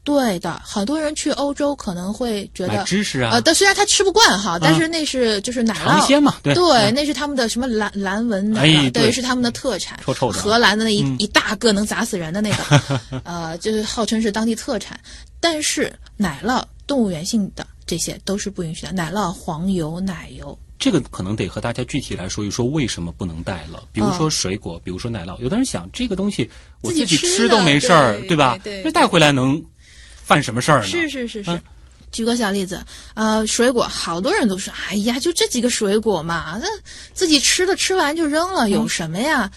[0.09, 5.85] 对的，很多人去欧洲可能会觉得，芝士啊呃，，但虽然他吃不惯哈，但是那是就是奶酪。
[5.85, 10.01] 尝鲜嘛，对对，嗯那是他们的什么蓝蓝纹奶哎酪，对是他们的特产。
[10.03, 12.81] 臭臭的荷兰的那一、嗯一大个能砸死人的那个，
[13.25, 14.99] 呃，就是号称是当地特产。
[15.41, 20.59] 但是奶酪、动物园性的这些都是不允许的，奶酪、黄油、奶油。
[20.79, 23.83] 这个可能得和大家具体来说一说为什么不能带了。
[23.93, 26.49] 比如说水果，比如说奶酪，有的人想这个东西
[26.83, 28.57] 我自己吃吃都没事儿，的对吧？
[28.63, 29.61] 对对这带回来能
[30.29, 30.87] 犯什么事儿呢？
[30.87, 31.51] 是是是是。
[31.51, 31.61] 嗯
[32.11, 36.67] 举个小例子，呃，水果，好多人都说，哎呀，就这几个水果嘛，那
[37.13, 39.51] 自己吃的吃完就扔了，有什么呀？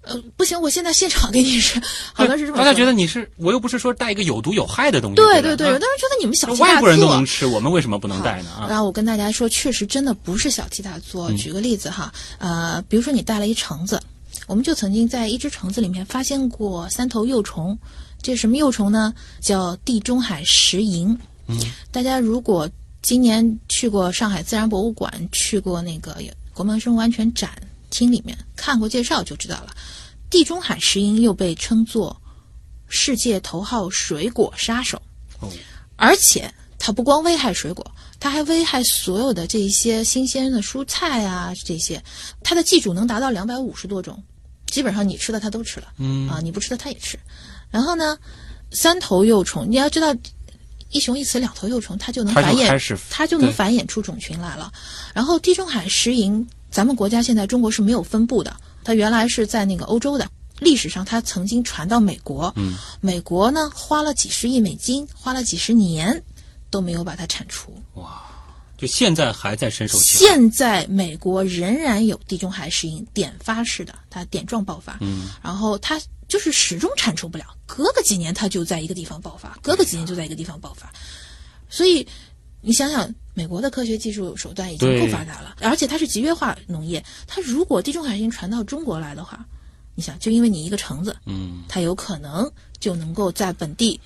[0.00, 1.78] 呃，不行，我现在现场给你吃，
[2.14, 6.66] 好多是这么大家觉得你是我又不是说带一个有毒有害的东西，对对对，有的人觉得你们小题大做。
[6.66, 8.50] 外国人都能吃，我们为什么不能带呢？
[8.58, 11.30] 啊，然后我跟大家说，确实真的不是小题大做。
[11.32, 14.00] 举个例子哈，呃，比如说你带了一橙子，
[14.46, 17.78] 我们就曾经在一只橙子里面发现过三头幼虫。
[18.22, 19.14] 这是什么幼虫呢？
[19.40, 21.16] 叫地中海石蝇。
[21.46, 21.58] 嗯，
[21.90, 22.68] 大家如果
[23.00, 26.16] 今年去过上海自然博物馆，去过那个
[26.52, 27.50] 国门生物安全展
[27.90, 29.74] 厅里面看过介绍，就知道了。
[30.28, 32.20] 地中海石蝇又被称作
[32.88, 35.00] 世界头号水果杀手。
[35.40, 35.48] 哦，
[35.96, 37.88] 而且它不光危害水果，
[38.20, 42.02] 它还危害所有的这一些新鲜的蔬菜啊，这些，
[42.42, 44.22] 它的寄主能达到两百五十多种，
[44.66, 47.18] 基本上你吃的它都吃了，嗯啊，你不吃的它也吃。
[47.70, 48.18] 然后呢，
[48.70, 50.14] 三头幼虫，你要知道。
[50.90, 54.72] 一雄一雌两头幼虫，它就能繁衍，它就能繁衍出种群来了。
[55.12, 60.26] 然后地中海石蝇，咱们国家现在中国是没有分布的，它原来是在那个欧洲的。
[60.60, 66.22] 历史上，它曾经传到美国，嗯，美国呢花了几十亿美金，花了几十年
[66.70, 67.70] 都没有把它铲除。
[68.78, 70.34] 就现在还在深受其害。
[70.34, 80.92] 现在美国仍然有地中海石蝇点发式的，它点状爆发，嗯，然后它就是始终铲除不了，隔个几年它就在一个地方爆发，隔个几年就在一个地方爆发，
[81.68, 82.06] 所以
[82.60, 89.44] 你想想，美国的科学技术手段已经够发达了，而且它是集约化农业，它如果地中海石蝇传到中国来的话，
[89.94, 94.00] 你想，就因为你一个橙子，嗯，它有可能就能够在本地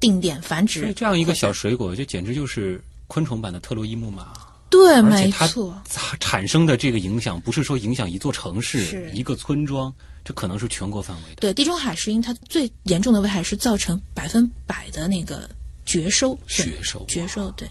[0.00, 4.32] 定点繁殖这样一个小水果，就简直就是昆虫版的特洛伊木马。
[4.70, 5.80] 对，没错。
[5.88, 11.36] 产产生的这个影响，不是说影响一座城市、一个村庄，这可能是全国范围的。
[11.36, 15.48] 对，地中海石蝇它最严重的危害是造成百分百的那个
[15.84, 17.68] 绝收，绝收绝收，对。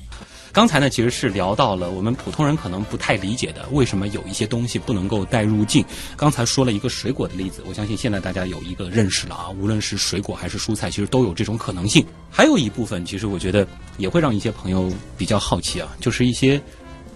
[0.52, 5.84] 刚才呢，其实是聊到了我们普通人可能不太理解的，为什么有一些东西不能够带入境。
[6.16, 12.06] 刚才说了一个水果的例子，我相信现在大家有一个认识了啊， 无论是水果还是蔬菜，其实都有这种可能性。
[12.30, 16.62] 还有一部分，其实我觉得也会让一些朋友比较好奇啊，就是一些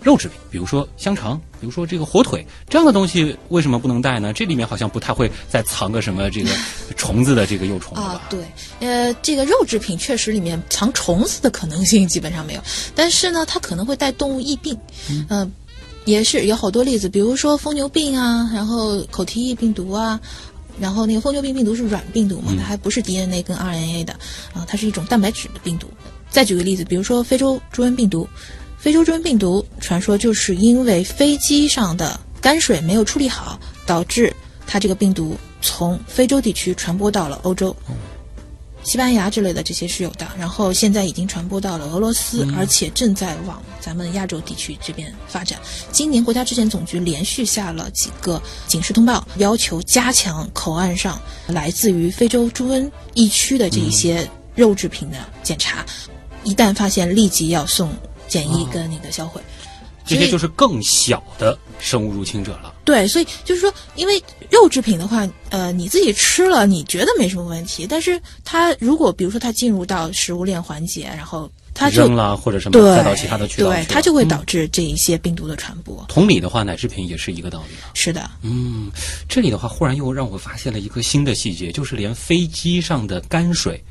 [0.01, 4.31] 肉制品，比如说香肠，比如说这个火腿这样的东西，为什么不能带呢？
[4.31, 6.49] 这里面好像不太会再藏个什么这个
[6.95, 7.97] 虫子的这个幼虫？
[7.97, 8.39] 啊，对，
[8.79, 12.61] 呃，这个肉制品确实里面藏虫子的可能性基本上没有，
[12.95, 14.77] 但是呢，它可能会带动物疫病，
[15.29, 15.51] 嗯、
[16.05, 20.19] 也是有好多例子，比如说疯牛病啊，然后口蹄疫病毒啊。
[20.79, 24.13] 然后那个疯牛病病毒是软病毒嘛，它还不是 DNA 跟 RNA 的
[24.53, 25.87] 啊，它是一种蛋白质的病毒。
[26.29, 28.29] 再举个例子，比如说非洲猪瘟病毒，
[28.77, 34.33] 非洲猪瘟病毒传说就是因为飞机上的泔水没有处理好，导致
[34.65, 37.75] 它这个病毒从非洲地区传播到了欧洲。
[38.83, 45.59] 西班牙之类的这些是有的，然后现在已经传播到了俄罗斯，而且正在往咱们亚洲地区这边发展。
[45.91, 55.85] 今年国家质检总局连续下了几个警示通报，要求加强口岸上来自于非洲猪瘟疫区的这一些肉制品的检查，
[56.45, 57.89] 一旦发现立即要送
[58.27, 59.41] 检疫跟那个销毁。
[60.05, 62.73] 这些就是更小的生物入侵者了。
[62.85, 76.05] 对，所以就是说，因为肉制品的话，呃，你自己吃了，你觉得没什么问题，但是它如果比如说它进入到食物链环节，然后它就扔了或者什么，对再到其他的渠道对，它就会嗯导致这一些病毒的传播。
[76.07, 77.91] 同理的话，奶制品也是一个道理啊。
[77.93, 78.89] 是的，嗯，
[79.27, 83.83] 这里的话，忽然又让我发现了一个新的细节，就是连飞机上的泔水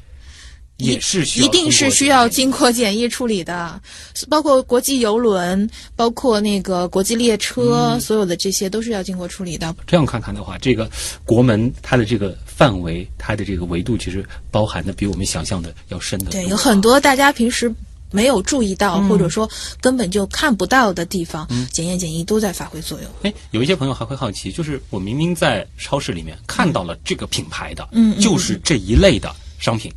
[0.79, 3.81] 也是需要一定是需要经过检疫处理的，
[4.29, 9.75] 包括国际游轮，包括那个国际列车，嗯所有的这些都是要经过处理的。
[9.87, 10.91] 这样看看的话，这个
[11.25, 16.33] 国门它的这个范围，它的这个维度，其实包含的比我们想象的要深得多。
[16.33, 17.73] 对，有很多大家平时
[18.11, 19.49] 没有注意到，嗯或者说
[19.81, 23.11] 根本就看不到的地方，检验检疫都在发挥作用。
[23.23, 27.89] 哎，有一些朋友还会好奇，就是我明明在超市里面看到了这个品牌的，
[28.21, 29.91] 就是这一类的商品，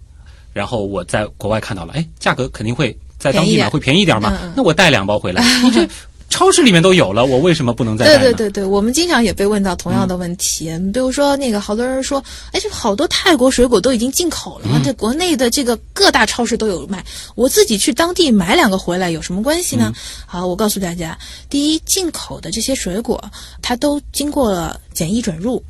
[0.54, 5.88] 然后我在国外看到了，哎，价格肯定会在当地买会便宜一点嘛，那我带两包回来， 你这
[6.30, 8.20] 超市里面都有了，我为什么不能再带呢？
[8.20, 19.92] 对对对对，我们经常也被问到同样的问题，比如说那个好多人说，哎，这好多泰国水果都已经进口了，嗯这国内的这个各大超市都有卖，我自己去当地买两个回来有什么关系呢？
[20.28, 21.18] 好，我告诉大家，
[21.50, 23.20] 第一，进口的这些水果，
[23.60, 25.62] 它都经过了检疫准入。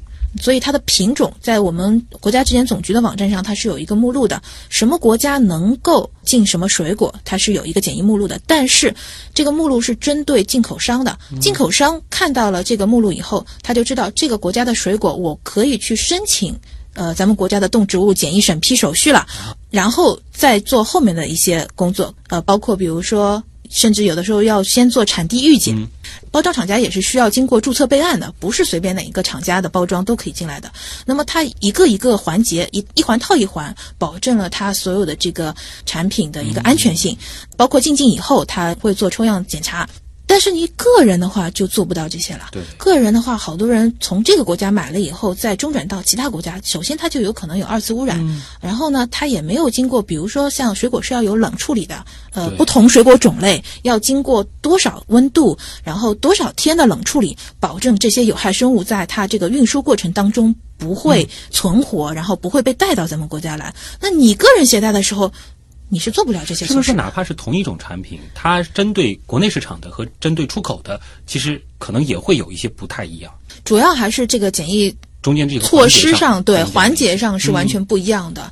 [0.42, 8.40] 所以它的品种在我们国家质检总局的网站上，它是有一个目录的，什么国家能够进什么水果，它是有一个检疫目录的。
[8.46, 8.94] 但是
[9.34, 16.58] 这个目录是针对进口商的，进口商看到了这个目录以后，他就知道这个国家的水果我可以去申请。
[16.96, 19.26] 呃，咱们国家的动植物检疫审批手续了，
[19.70, 25.88] 然后再做后面的一些工作，呃，包括比如说，甚至有的时候要先做产地预检，
[26.32, 30.72] 包装厂家也是需要经过注册备案的，不是随便哪一个厂家的包装都可以进来的。
[31.06, 35.56] 那么它一个一个环节，一一环套一环，保证了它所有的这个
[35.86, 37.18] 产品的一个安全性，
[37.56, 39.88] 包括进境以后，它会做抽样检查。
[40.30, 42.50] 但是你个人的话就做不到这些了。
[42.52, 48.24] 对个人的话，好多人从这个国家买了以后，再中转到其他国家，首先它就有可能有二次污染，
[48.62, 63.74] 然后呢，它也没有经过，比如说像水果是要有冷处理的，呃，不同水果种类要经过多少温度，然后多少天的冷处理，保证这些有害生物在它这个运输过程当中不会存活，然后不会被带到咱们国家来。
[64.00, 65.32] 那你个人携带的时候，
[65.90, 66.94] 你是做不了这些是不是。
[66.94, 73.34] 哪怕是同一种产品，它针对国内市场的和针对出口的，其实可能也会有一些不太一样。
[73.66, 78.52] 主要还是这个检疫中间这个措施上，对环环节上是完全不一样的。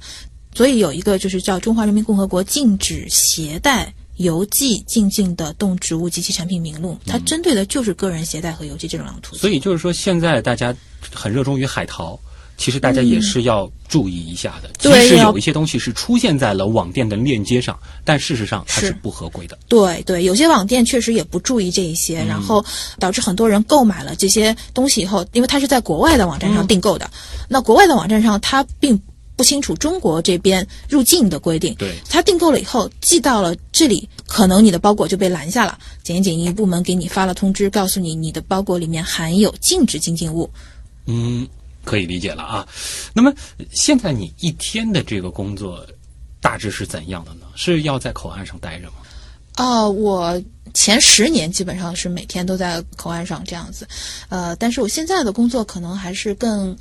[0.53, 9.39] 所以有一个就是叫《中华人民共和国禁止携带邮寄进境的动植物及其产品名录》，它针对的就是个人携带和邮寄这种两个途径。
[9.39, 10.75] 所以就是说，现在大家
[11.13, 12.19] 很热衷于海淘，
[12.57, 14.69] 其实大家也是要注意一下的。
[14.77, 19.57] 即使对要有一些东西是出现在了网店的链接上，但事实上它是是不合规的。
[19.69, 22.63] 对对，有些网店确实也不注意这一些，然后
[22.99, 27.09] 导致很多人购买了这些东西以后，因为它是在国外的网站上订购的，
[27.47, 28.99] 那国外的网站上它并
[29.35, 40.49] 不清楚中国这边入境的规定，对他订购了以后寄到了这里，可能你的包裹就被拦下了，检验检疫部门给你发了通知，告诉你你的包裹里面含有禁止进境物。
[41.05, 41.47] 嗯，
[41.87, 42.67] 可以理解了啊。
[43.13, 43.33] 那么
[43.71, 45.87] 现在你一天的这个工作
[46.41, 47.47] 大致是怎样的呢？
[47.55, 48.97] 是要在口岸上待着吗？
[49.55, 50.39] 啊，我
[50.73, 53.87] 前十年基本上是每天都在口岸上这样子，
[54.29, 56.77] 呃，但是我现在的工作可能还是更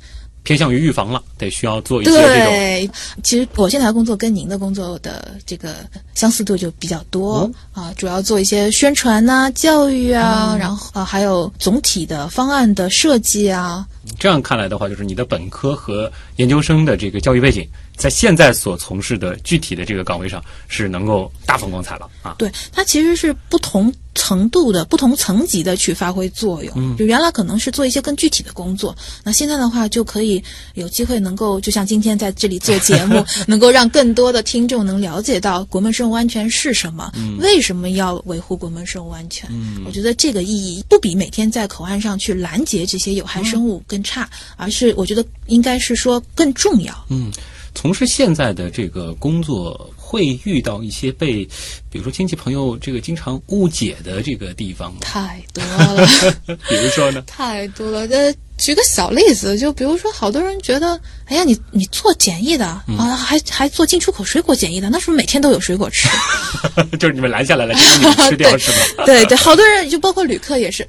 [0.47, 2.89] 偏向于预防了，得需要做一些这种对，
[3.21, 5.75] 其实我现在的工作跟您的工作的这个
[6.15, 13.85] 相似度就比较多、哦啊，主要做一些宣传呐、教育啊，然后啊还有总体的方案的设计啊。
[14.17, 22.35] 这样看来的话，就是你的本科和研究生的这个教育背景，在现在所从事的具体的这个岗位上是能够大放光彩了啊。
[22.37, 26.73] 对，它其实是不同程度的、不同层级的去发挥作用。
[26.75, 30.43] 嗯就原来可能是做一些更具体的工作，那现在的话就可以
[30.75, 39.49] 有机会能够，就像今天在这里做节目， 能够让更多的听众能了解到国门生物安全是什么，为什么要维护国门生物安全。
[39.51, 47.05] 嗯我觉得这个意义不比每天在口岸上去拦截这些有害生物更差，而是我觉得应该是说更重要。
[47.09, 47.31] 嗯，
[47.77, 51.45] 从事现在的这个工作，会遇到一些被，
[51.91, 54.97] 比如说亲戚朋友这个经常误解的这个地方吗？
[55.01, 56.07] 太多了。
[56.67, 57.21] 比如说呢？
[57.27, 58.07] 太多了。
[58.07, 62.83] 呃，举个小例子，就比如说，好多人觉得，哎呀，你你做检疫的、啊，
[63.15, 66.09] 还还做进出口水果检疫的，那是不是每天都有水果吃？
[66.97, 69.05] 就是你们拦下来了， 你们吃掉是吗？
[69.05, 70.83] 对对，好多人就包括旅客也是，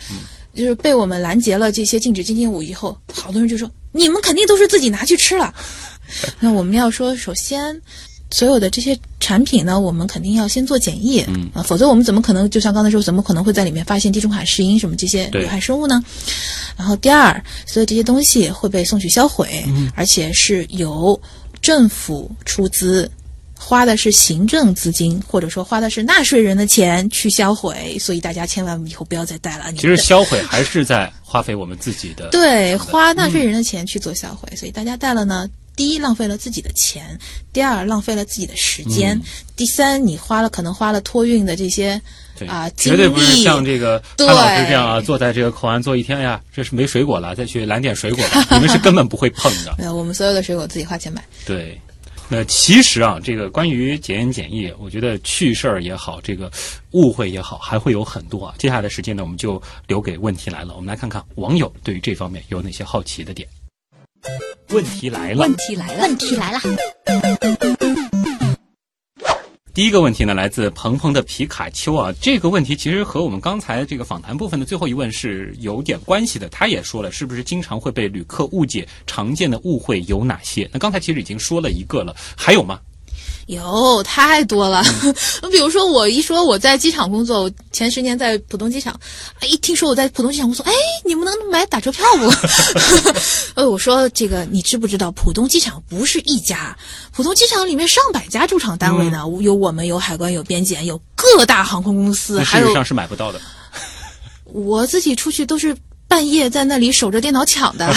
[0.55, 5.53] 就是被我们拦截了这些禁止进境物以后，好多人就说，你们肯定都是自己拿去吃了。
[6.41, 7.81] 那我们要说，首先。
[8.31, 16.05] 所有的这些产品呢，我们肯定要先做检疫，嗯啊，否则我们怎么可能就像刚才说，怎么可能会在里面发现地中海石英什么这些有害生物呢？
[16.77, 21.19] 然后第二，所有这些东西会被送去销毁，嗯而且是由
[21.63, 23.11] 政府出资，
[23.59, 29.71] 花的是行政资金，或者说花的是纳税人的钱去销毁，所以大家千万以后不要再带了。
[29.73, 32.29] 你其实销毁还是在花费我们自己的。
[32.29, 35.49] 对花纳税人的钱去做销毁，所以大家带了呢。
[35.79, 37.05] 第一，浪费了自己的钱；
[37.53, 39.23] 第二，浪费了自己的时间；嗯
[39.55, 42.01] 第三，你花了可能花了托运的这些
[42.37, 49.73] 对啊、绝对不是像这个对潘老师这样啊，坐在这个口岸坐一天哎呀，这是没水果了，再去拦点水果吧， 你们是根本不会碰的。
[49.79, 51.25] 没有，我们所有的水果自己花钱买。
[51.47, 51.81] 对，
[52.29, 56.51] 那其实啊，这个关于检验检疫，我觉得趣事儿也好，这个
[56.91, 58.55] 误会也好，还会有很多啊。
[58.59, 63.49] 接下来的时间呢，我们就留给问题来了，我们来看看网友对于这方面有哪些好奇的点。
[64.71, 66.61] 问题来了问，题来了，问题来了，
[69.73, 72.13] 第一个问题呢，来自鹏鹏的皮卡丘啊。
[72.21, 76.49] 这个问题其实和我们刚才这个访谈部分的最后一问是有点关系的。
[76.51, 78.87] 他也说了，是不是经常会被旅客误解？
[79.07, 80.69] 常见的误会有哪些？
[80.73, 82.79] 那刚才其实已经说了一个了，还有吗？
[83.49, 84.85] 有太多了，
[85.51, 88.95] 比如说我一说我在机场工作，我前十年在浦东机场，
[89.41, 90.73] 一听说我在浦东机场工作，哎，
[91.07, 92.31] 你们能买打车票不？
[93.57, 96.77] 呃，我说这个你知不知道，浦东机场不是一家，
[97.11, 103.41] 浦东机场里面上百家驻场单位呢，有我们，有海关，有边检，有各大航空公司，还有事实上是买不到的。
[104.45, 105.75] 我自己出去都是。
[106.09, 107.93] 半夜在那里守着电脑抢的，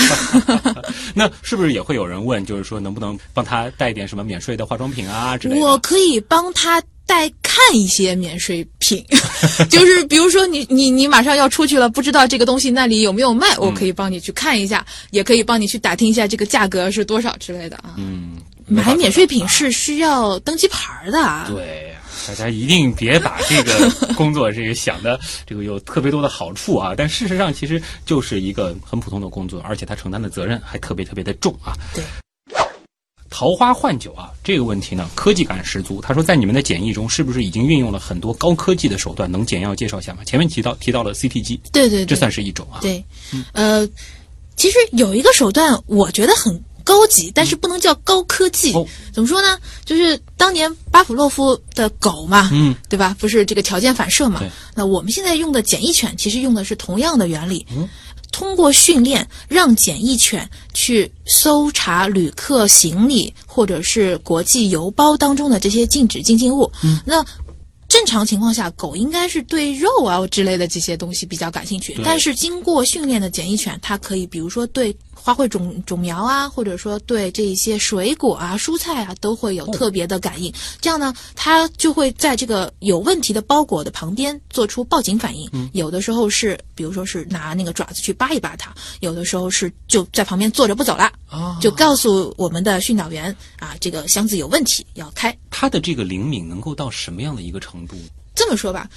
[1.16, 5.62] 那是不是也会有人问，就是说能不能帮他带一点什么免税的化妆品啊之类的？
[5.62, 9.04] 我可以帮他带看一些免税品，
[9.72, 17.96] 就是比如说你你你马上要出去了，不知道这个东西那里有没有卖，我可以帮你去看一下，也可以帮你去打听一下这个价格是多少之类的啊。
[17.98, 18.34] 嗯，
[18.68, 21.48] 买免税品是需要登机牌的啊。
[21.50, 21.96] 对。
[22.28, 26.94] 大家一定别把这个 工作这个想的这个有特别多的好处啊！
[26.96, 31.74] 但事实上，其实就是一个很普通的工作，而且他承担的责任还特别特别的重啊。
[31.94, 32.04] 对，
[33.30, 36.02] 桃花换酒啊，这个问题呢，科技感十足。
[36.02, 39.32] 他说，在你们的检疫中，是不是已经运用了很多高科技的手段？
[39.32, 40.24] 能简要介绍一下吗？
[40.24, 42.80] 前面提到提到了 CT 机，对对，这算是一种啊。
[42.82, 43.04] 对，
[43.54, 43.88] 呃，
[44.56, 46.64] 其实有一个手段，我觉得很。
[46.92, 48.74] 高级，但是不能叫高科技。
[49.14, 49.58] 怎么说呢？
[49.86, 53.16] 就是当年巴甫洛夫的狗嘛，嗯，对吧？
[53.18, 54.42] 不是这个条件反射嘛？
[54.76, 57.66] 那我们现在用的检疫犬，其实用的是同样的原理。
[57.72, 57.88] 嗯，
[58.34, 66.70] 通过训练，让检疫犬去搜查旅客行李或者是国际邮包当中的这些禁止进境物。
[66.84, 67.26] 嗯，那
[68.02, 71.96] 正常情况下，狗应该是对肉啊之类的这些东西比较感兴趣。
[72.04, 74.96] 但是经过训练的检疫犬，它可以，比如说对。
[75.24, 80.52] 花卉种种苗啊，或者说对这些水果啊、蔬菜啊，都会有特别的感应。
[80.80, 85.48] 这样呢，它就会在这个有问题的包裹的旁边做出报警反应。
[85.74, 88.72] 有的时候是，比如说是拿那个爪子去扒一扒它；
[89.02, 91.12] 有的时候是就在旁边坐着不走了，
[91.62, 95.38] 就告诉我们的训导员啊，这个箱子有问题，要开。
[95.52, 97.91] 它的这个灵敏能够到什么样的一个程度？
[98.36, 98.90] 这么说吧，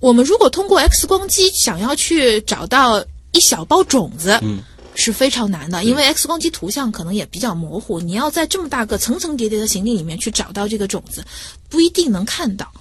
[0.00, 4.62] 我们如果通过 X 光机想要去找到一小包种子，嗯。
[4.96, 11.24] 是非常难的，因为 X 光机图像可能也比较模糊，你要在这么大个层层叠叠的行李里面去找到这个种子，
[11.68, 12.72] 不一定能看到。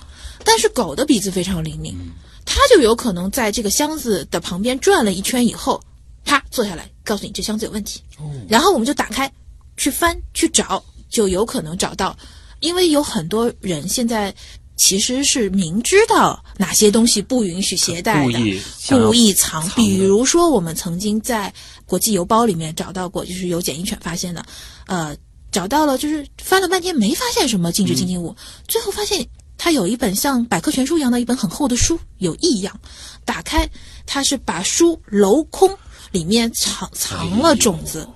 [0.43, 1.97] 但是狗的鼻子非常灵敏，
[2.45, 5.81] 它就有可能在这个箱子的旁边转了一圈以后，
[6.23, 7.99] 啪坐下来告诉你这箱子有问题，
[8.47, 9.31] 然后我们就打开
[9.75, 12.15] 去翻去找，就有可能找到。
[12.59, 14.31] 因为有很多人现在
[14.75, 21.53] 其实是明知道哪些东西不允许携带的，故意藏，比如说我们曾经在。
[21.85, 24.43] 国际邮包里面找到过，就是有检疫犬发现的，
[24.87, 25.15] 呃，
[25.51, 28.35] 找到了，就是翻了半天没发现什么禁止进境物，
[28.67, 32.79] 最后发现它有一本像百科全书一样的一本很厚的书有异样，
[33.25, 33.69] 打开
[34.07, 35.69] 它是把书镂空，
[36.11, 38.07] 里面藏藏了种子，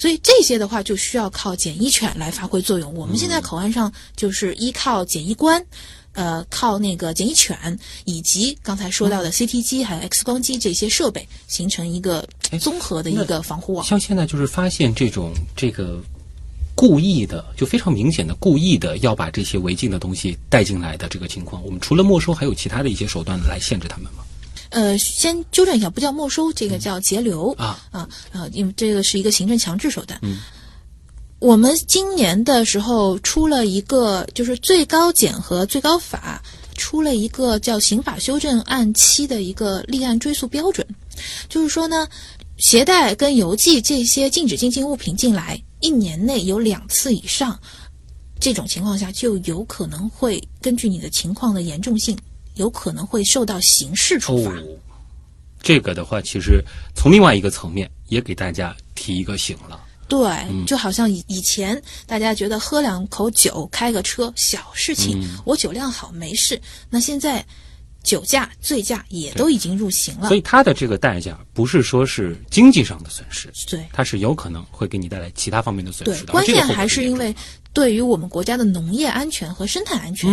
[0.00, 2.92] 所以这些的话就需要靠检疫犬来发挥作用。
[2.94, 5.64] 我们现在口岸上就是依靠检疫官。
[6.12, 7.56] 呃，靠那个检疫犬
[8.04, 12.28] 以及刚才说到的 CT 机还有 X 光机这些设备，形成一个
[12.60, 13.86] 综合的一个防护网。
[13.86, 16.02] 像现在就是发现这种这个
[16.74, 24.24] 故意的，就非常明显的故意的要把这些违禁的东西带进来的这个情况，我们除了没收，还有其他的一些手段来限制他们吗？
[24.70, 30.18] 呃，先纠正一下，不叫没收，这个叫截留啊啊啊，因为这个是一个行政强制手段。
[30.22, 30.38] 嗯。
[31.40, 36.42] 我们今年的时候出了一个，就是最高检和最高法
[36.74, 40.86] 出了一个叫《刑法修正案七》的一个立案追诉标准，
[41.48, 42.06] 就是说呢，
[42.58, 47.58] 携带跟邮寄这些禁止进境物品进来，一年内有两次以上，
[48.38, 52.14] 这种情况下就有可能会根据你的情况的严重性，
[52.60, 54.54] 有可能会受到刑事处罚。
[55.62, 56.62] 这个的话，其实
[56.94, 59.80] 从另外一个层面也给大家提一个醒了。
[60.08, 60.28] 对，
[60.66, 66.60] 就好像以以前大家觉得喝两口酒开个车小事情，我酒量好没事。
[66.88, 67.44] 那现在
[68.02, 70.28] 酒驾、醉驾也都已经入刑了。
[70.28, 76.32] 所以他的这个代价不是说是经济上的损失，对，它是有可能会给你带来其他方面的损失的。
[76.32, 77.34] 关键还是因为
[77.72, 80.28] 对于我们国家的农业安全和生态安全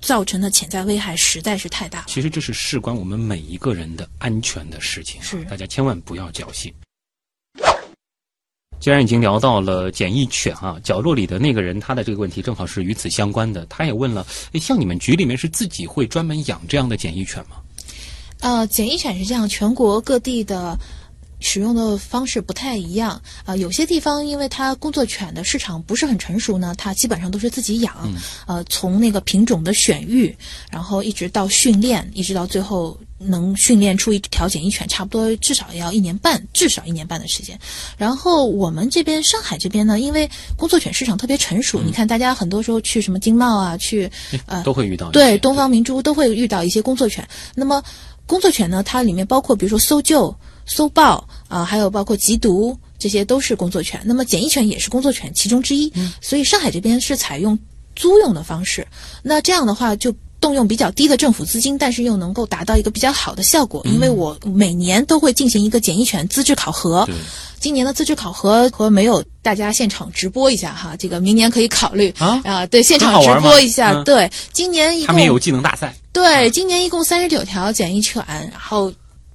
[0.00, 2.06] 造成的潜在危害实在是太大了。
[2.08, 6.72] 其实这是事关我们每一个人的安全的事情，是大家千万不要侥幸。
[8.80, 13.66] 既然已经聊到了检疫犬啊，角落里的那个人他的这个问题正好是与此相关的。
[13.66, 17.56] 他也问了：像你们局里面是自己会专门养这样的检疫犬吗？
[18.40, 20.78] 呃，检疫犬是这样，全国各地的
[21.40, 27.94] 使用的方式不太一样啊、有些地方因为它工作犬的市场不是很成熟呢，它基本上都是自己养，
[28.46, 30.34] 呃，从那个品种的选育，
[30.70, 37.58] 然后一直到训练，一直到最后能训练出一条检疫犬，差不多至少要一年半，至少一年半的时间。
[37.96, 44.10] 然后我们这边上海这边呢，因为工作犬市场特别成熟，你看大家很多时候去什么经贸啊，去
[44.46, 47.26] 呃都会遇到对东方明珠都会遇到一些工作犬。
[47.54, 47.82] 那么
[48.26, 50.34] 工作犬呢，它里面包括比如说搜救、
[50.70, 54.00] 搜爆啊、还有包括缉毒，这些都是工作犬。
[54.06, 55.92] 那么检疫犬也是工作犬其中之一。
[56.22, 57.58] 所以上海这边是采用
[57.94, 58.86] 租用的方式。
[59.22, 60.14] 那这样的话就。
[60.40, 67.14] 动用比较低的政府资金，但是又能够达到一个比较好的效果，因为我每年都会进行一个检疫犬资质考核，对
[67.60, 73.92] 今年的资质考核和没有大家现场直播一下哈，这个明年可以考虑啊对，现场直播一下。
[73.92, 78.90] 嗯对，今年一共他们也有技能大赛，对，今年一共三十九条检疫犬，然后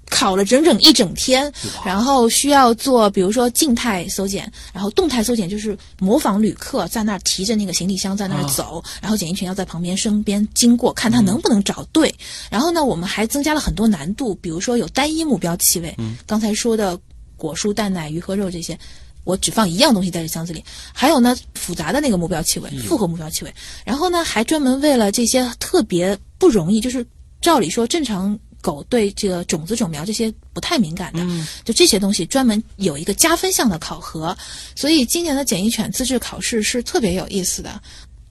[0.10, 1.51] 考了整整一整天，
[1.86, 12.14] 然后需要做，比如说静态搜检，然后动态搜检就是模仿旅客在那儿提着那个行李箱在那儿走，然后检疫犬要在旁边身边经过，看他能不能找对。
[12.49, 15.95] 然后呢，我们还增加了很多难度，比如说有单一目标气味，
[16.26, 16.99] 刚才说的
[17.36, 18.78] 果蔬、蛋奶、鱼和肉这些。
[19.24, 23.51] 我只放一样东西在这箱子里，还有呢复杂的那个目标气味，复合目标气味，
[23.84, 27.03] 然后呢还专门为了这些特别不容易，就是
[27.41, 31.24] 照理说正常狗对这个种子、种苗这些不太敏感的，
[31.63, 34.36] 就这些东西专门有一个加分项的考核，
[34.76, 37.80] 所以今年的检疫犬资质考试是特别有意思的，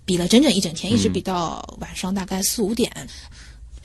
[0.04, 2.90] 比了整整一整天，一直比到晚上大概四五点，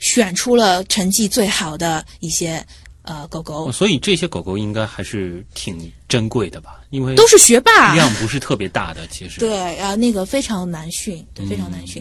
[0.00, 2.66] 选出了成绩最好的一些
[3.10, 6.80] 呃狗狗，所以这些狗狗应该还是挺珍贵的吧？
[6.90, 7.92] 因为都是学霸。
[7.94, 9.40] 量不是特别大的，其实。
[9.40, 12.00] 对啊，那个非常难训，对，非常难训。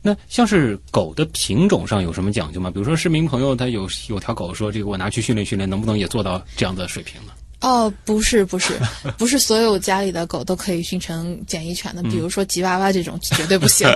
[0.00, 2.70] 那像是狗的品种上有什么讲究吗？
[2.70, 7.32] 比如说市民朋友他有有条狗说，这个我拿去训练训练，能不能也做到这样的水平呢？
[7.60, 8.78] 哦，不是，不是，
[9.18, 13.88] 不是所有家里的狗都可以训成检疫犬的，比如说吉娃娃这种绝对不行。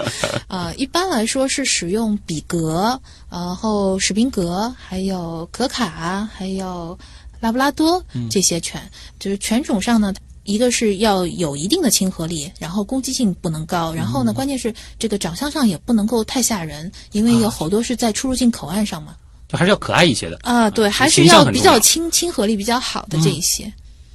[0.49, 3.01] 啊、 一般来说是使用比格，
[3.31, 6.99] 然后史宾格，还有可卡，还有
[7.41, 8.83] 拉布拉多这些犬，
[9.19, 10.13] 就是犬种上呢。
[10.45, 19.15] 一个是要有一定的亲和力，然后攻击性不能高，然后呢，关键是这个长相上也不能够太吓人，因为有好多是在出入境口岸上嘛。
[19.53, 20.39] 就还是要可爱一些的。
[20.43, 23.71] 啊，对，还是要比较亲亲和力比较好的这一些。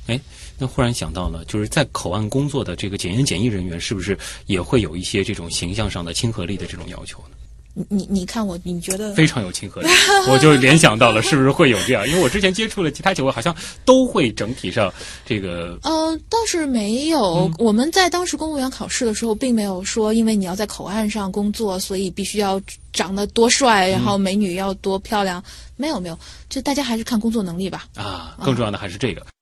[0.07, 0.19] 哎，
[0.57, 4.17] 那忽然想到了，就是在口岸工作的这个检验检疫人员，是不是
[4.47, 7.36] 也会有一些这种形象上的亲和力的这种要求呢？
[7.77, 9.87] 你你你看我，你觉得非常有亲和力，
[10.27, 12.07] 我就联想到了是不是会有这样？
[12.07, 13.55] 因为我之前接触了其他几位，好像
[13.85, 14.91] 都会整体上
[15.23, 17.51] 这个呃，倒是没有。
[17.59, 22.59] 我们在当时公务员考试的时候，并没有说，因为你要在口岸上工作，所以必须要
[22.91, 25.43] 长得多帅，然后美女要多漂亮。
[25.75, 26.17] 没有没有，
[26.49, 27.85] 就大家还是看工作能力吧。
[27.95, 29.21] 啊，更重要的还是这个。
[29.21, 29.36] 对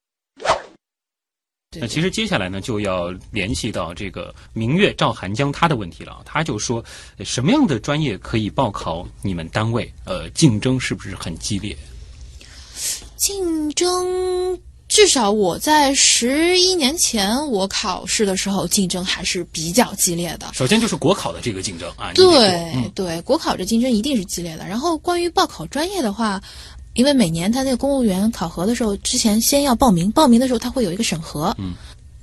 [1.81, 6.21] 那其实接下来呢，就要联系到这个明月赵寒江他的问题了。
[6.25, 6.83] 他就说，
[7.17, 9.91] 呃什么样的专业可以报考你们单位？
[10.05, 11.75] 呃，竞争是不是很激烈？
[13.17, 14.59] 竞争。
[14.87, 20.47] 至少我在十一年前我考试的时候，竞争还是比较激烈的。
[20.53, 24.67] 首先就是国考的这个竞争啊，对、嗯对，国考这竞争一定是激烈的。
[24.67, 26.39] 然后关于报考专业的话，
[26.95, 31.55] 因为每年他那个公务员考核的时候，之前先要报名，报名的时候他会有一个审核。
[31.59, 31.75] 嗯。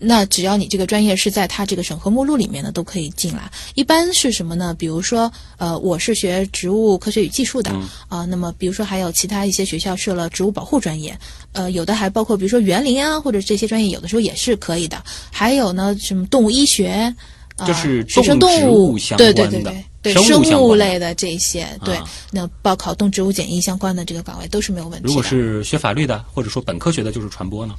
[0.05, 3.53] 那只要你这个专业是在他这个审核目录里面的，都可以进来。
[3.77, 4.75] 一般是什么呢？
[4.77, 7.71] 比如说，呃，我是学植物科学与技术的
[8.09, 11.17] 啊、那么比如说还有其他一些学校设了植物保护专业，
[11.53, 15.05] 呃，有的还包括比如说园林啊，或者这些专业，有的时候也是可以的。
[15.31, 17.15] 还有呢，什么动物医学。
[17.57, 25.09] 啊就是动动植物相关的对对对，生物类的这些，对啊，那报考动植物检疫相关的这个岗位都是没有问题的。
[25.09, 27.75] 如果是学法律的，或者说本科学的，就是传播呢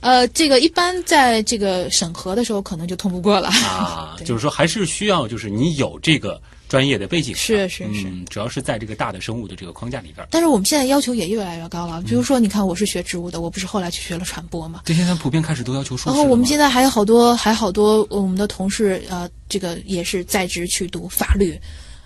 [0.00, 3.48] 呃，这个一般在这个审核的时候可能就通不过了。
[3.48, 6.40] 啊， 就是说还是需要就是你有这个
[6.70, 10.24] 专业的背景，是是是嗯，主要是在这个大的生物的这个框架里边。
[10.30, 12.02] 但是我们现在要求也越来越高嗯了。
[12.02, 14.82] 比如说，你看我是学植物的，我不是后来去学了传播嘛。
[14.84, 21.58] 这现在普遍开始都要求硕士然后我们现在还有好多，还好多我们的同事，呃，这个也是在职去读法律。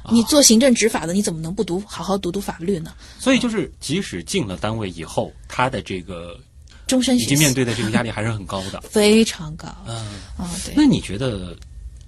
[0.02, 2.92] 啊你做行政执法的，你怎么能不读好好读读法律呢？
[3.18, 6.38] 所以就是即使进了单位以后，他的这个
[6.86, 8.82] 终身学习经面对的这个压力还是很高的。
[8.90, 9.96] 非常高嗯，
[10.36, 10.74] 啊、对。
[10.74, 11.56] 那你觉得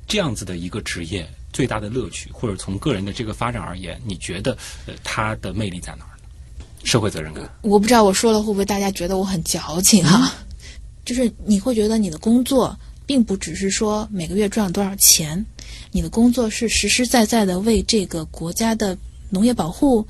[0.07, 1.26] 这样子的一个职业
[1.57, 4.52] 最大的乐趣，或者从个人的这个发展而言，你觉得
[4.86, 6.66] 呃它的魅力在哪儿呢？
[6.84, 7.50] 社会责任感。
[7.62, 10.30] 我不知道我说了会不会大家觉得我很矫情哈、
[11.07, 15.46] 就是你会觉得你的工作并不只是说每个月赚了多少钱，
[15.92, 18.98] 你的工作是实实在在的为这个国家的
[19.30, 20.07] 农业保护、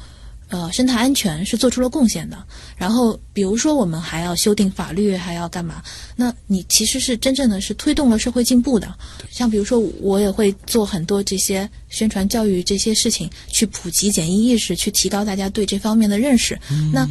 [0.49, 2.37] 呃生态安全是做出了贡献的。
[2.77, 5.83] 然后比如说我们还要修订法律，还要干嘛？
[6.15, 8.95] 那你其实是真正的是推动了社会进步的。
[9.31, 16.59] 像比如说我也会做很多这些宣传教育这些事情，去普及检疫意识，去提高大家对这方面的认识。
[16.93, 17.09] 那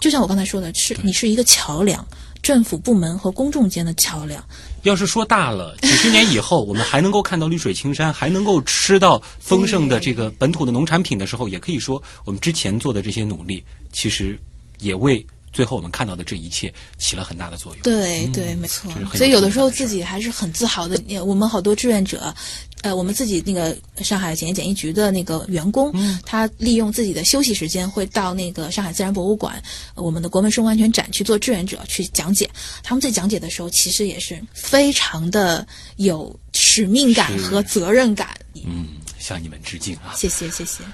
[0.00, 2.06] 就像我刚才说的，是你是一个桥梁，
[2.42, 4.44] 政府部门和公众间的桥梁。
[4.82, 13.62] 要是说大了，几十年以后，我们还能够看到绿水青山，还能够吃到丰盛的这个本土的农产品的时候，也可以说我们之前做的这些努力，
[13.92, 14.38] 其实
[14.78, 17.82] 也为最后我们看到的这一切起了很大的作用。
[17.82, 20.96] 对对，没错所以有的时候自己还是很自豪的。
[21.06, 22.32] 也我们好多志愿者，
[22.82, 25.92] 呃，我们自己那个上海检验检疫局的那个员工，
[26.24, 29.60] 他利用自己的休息时间会到那个上海自然博物馆，
[29.94, 32.48] 呃我们的国门生物安全展去做志愿者去讲解。
[32.82, 35.66] 他们在讲解的时候，其实也是非常的
[35.96, 38.28] 有使命感和责任感。
[38.64, 38.86] 嗯，
[39.18, 40.14] 向你们致敬啊！
[40.16, 40.84] 谢谢谢谢。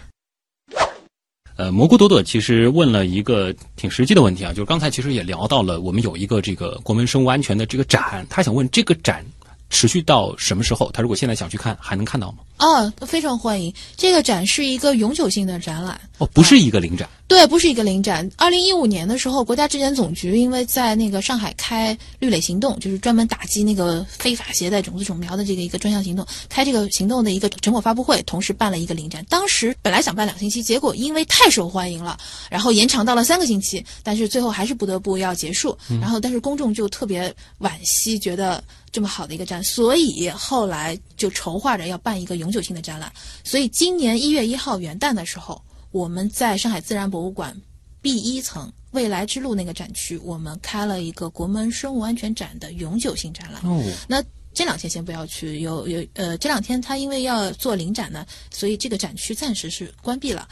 [1.57, 9.25] 呃，蘑菇朵朵其实问了一个挺实际的问题啊，就是刚才其实也聊到了，我们有一个这个国门生物安全的这个展，他想问这个展
[9.71, 10.91] 持续到什么时候？
[10.93, 12.39] 他如果现在想去看，还能看到吗？
[12.59, 13.75] 哦，非常欢迎。
[13.97, 18.31] 这个展是一个永久性的展览，哦，不是一个临展，对，不是一个临展。
[18.37, 29.25] 二零一五年的时候，国家质检总局因为在那个上海开绿垒行动，就是专门打击那个非法携带种子种苗的这个一个专项行动，开这个行动的一个成果发布会，同时办了一个临展。
[29.29, 32.17] 当时本来想办两星期，结果因为太受欢迎了，
[32.49, 35.77] 然后延长到了三个星期，但是最后还是不得不要结束。
[36.01, 38.63] 然后，但是公众就特别惋惜，觉得
[38.95, 43.13] 这么好的一个展，所以后来就筹划着要办一个永久性的展览。
[43.43, 47.61] 所以今年一月一号元旦的时候，我们在上海自然博物馆
[48.01, 53.61] B 一层未来之路那个展区，我们开了一个国门生物安全展的永久性展览。
[53.69, 54.23] 哦，那
[54.53, 60.49] 这两天先不要去，有有呃，这两天他因为要做临展呢，所以这个展区暂时是关闭了。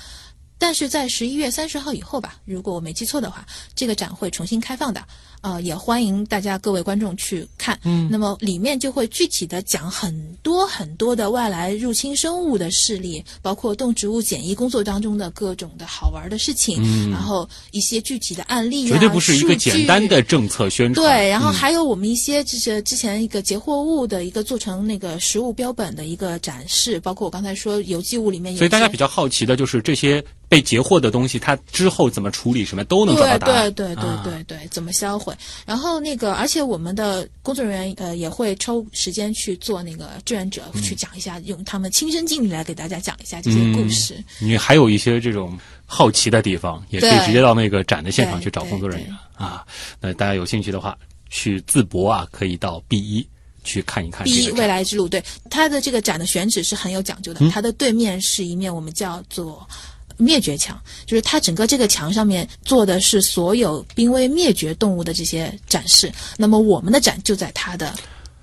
[0.59, 5.05] 但是在十一月三十号以后吧，如果我没记错的话，这个展会重新开放的，
[5.43, 7.79] 呃，也欢迎大家各位观众去看。
[7.85, 21.05] 嗯，那么里面就会具体的讲很多很多的外来入侵生物的事例，包括动植物检疫工作当中的各种的好玩的事情，嗯、然后一些具体的案例、啊，绝对不是一个简单的政策宣传。
[21.07, 33.73] 对，然后嗯还有我们一些就是之前一个截获物的一个做成那个实物标本的一个展示，包括我刚才说有机物里面有，所以大家比较好奇的就是这些被截获的东西，它之后怎么处理，什么都能找到对答案。
[33.73, 35.32] 对对对对对对，怎么销毁？
[35.67, 44.23] 然后那个，而且我们的工作人员呃也会抽时间去做那个志愿者，嗯去讲一下，用他们亲身经历来给大家讲一下这些故事。
[44.39, 49.65] 你还有一些这种好奇的地方，也可以直接到那个展的现场去找工作人员啊。
[50.01, 50.97] 那大家有兴趣的话，
[51.31, 53.27] 去淄博啊，可以到 B 一
[53.65, 54.67] 去看一看 B 一未。
[54.67, 57.41] 来之路，对它的这个展的选址是很有讲究的。
[57.45, 59.69] 嗯它的对面是一面我们叫做
[60.23, 66.11] 灭绝墙，就是它整个这个墙上面做的是所有濒危灭绝动物的这些展示。
[66.37, 67.93] 那么我们的展就在它的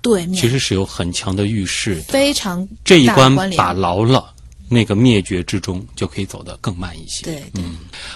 [0.02, 4.32] 对面，其实是有很强的预示的，非常这一关把牢了，
[4.72, 7.24] 那个灭绝之中就可以走得更慢一些。
[7.24, 7.64] 对对。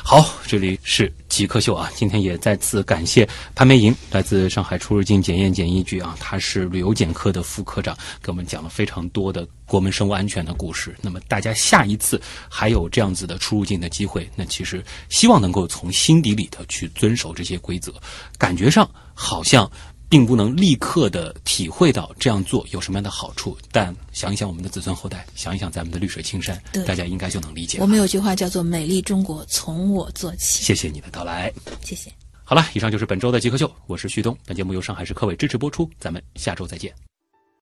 [0.05, 10.95] 好，这里是极客秀啊，今天也再次感谢潘梅莹，来自上海出入境检验检疫局啊，他是旅游检科的副科长，给我们讲了非常多的国门生物安全的故事。
[11.03, 17.93] 那么大家下一次还有这样子的出入境的机会，那其实希望能够从心底里头去遵守这些规则，
[18.39, 19.69] 感觉上好像。
[20.15, 26.57] 并不能立刻的体会到这样做有什么样的好处，但想一想我们的子孙后代，想一想咱们的绿水青山，
[26.87, 27.79] 大家应该就能理解。
[27.81, 31.53] 我们有句话叫做“美丽中国从我做起谢谢你的到来。”，
[31.83, 32.13] 谢谢。
[32.45, 34.39] 好了，以上就是本周的极客秀，我是旭东。
[34.47, 36.95] 本节目由上海市科委支持播出，咱们下周再见。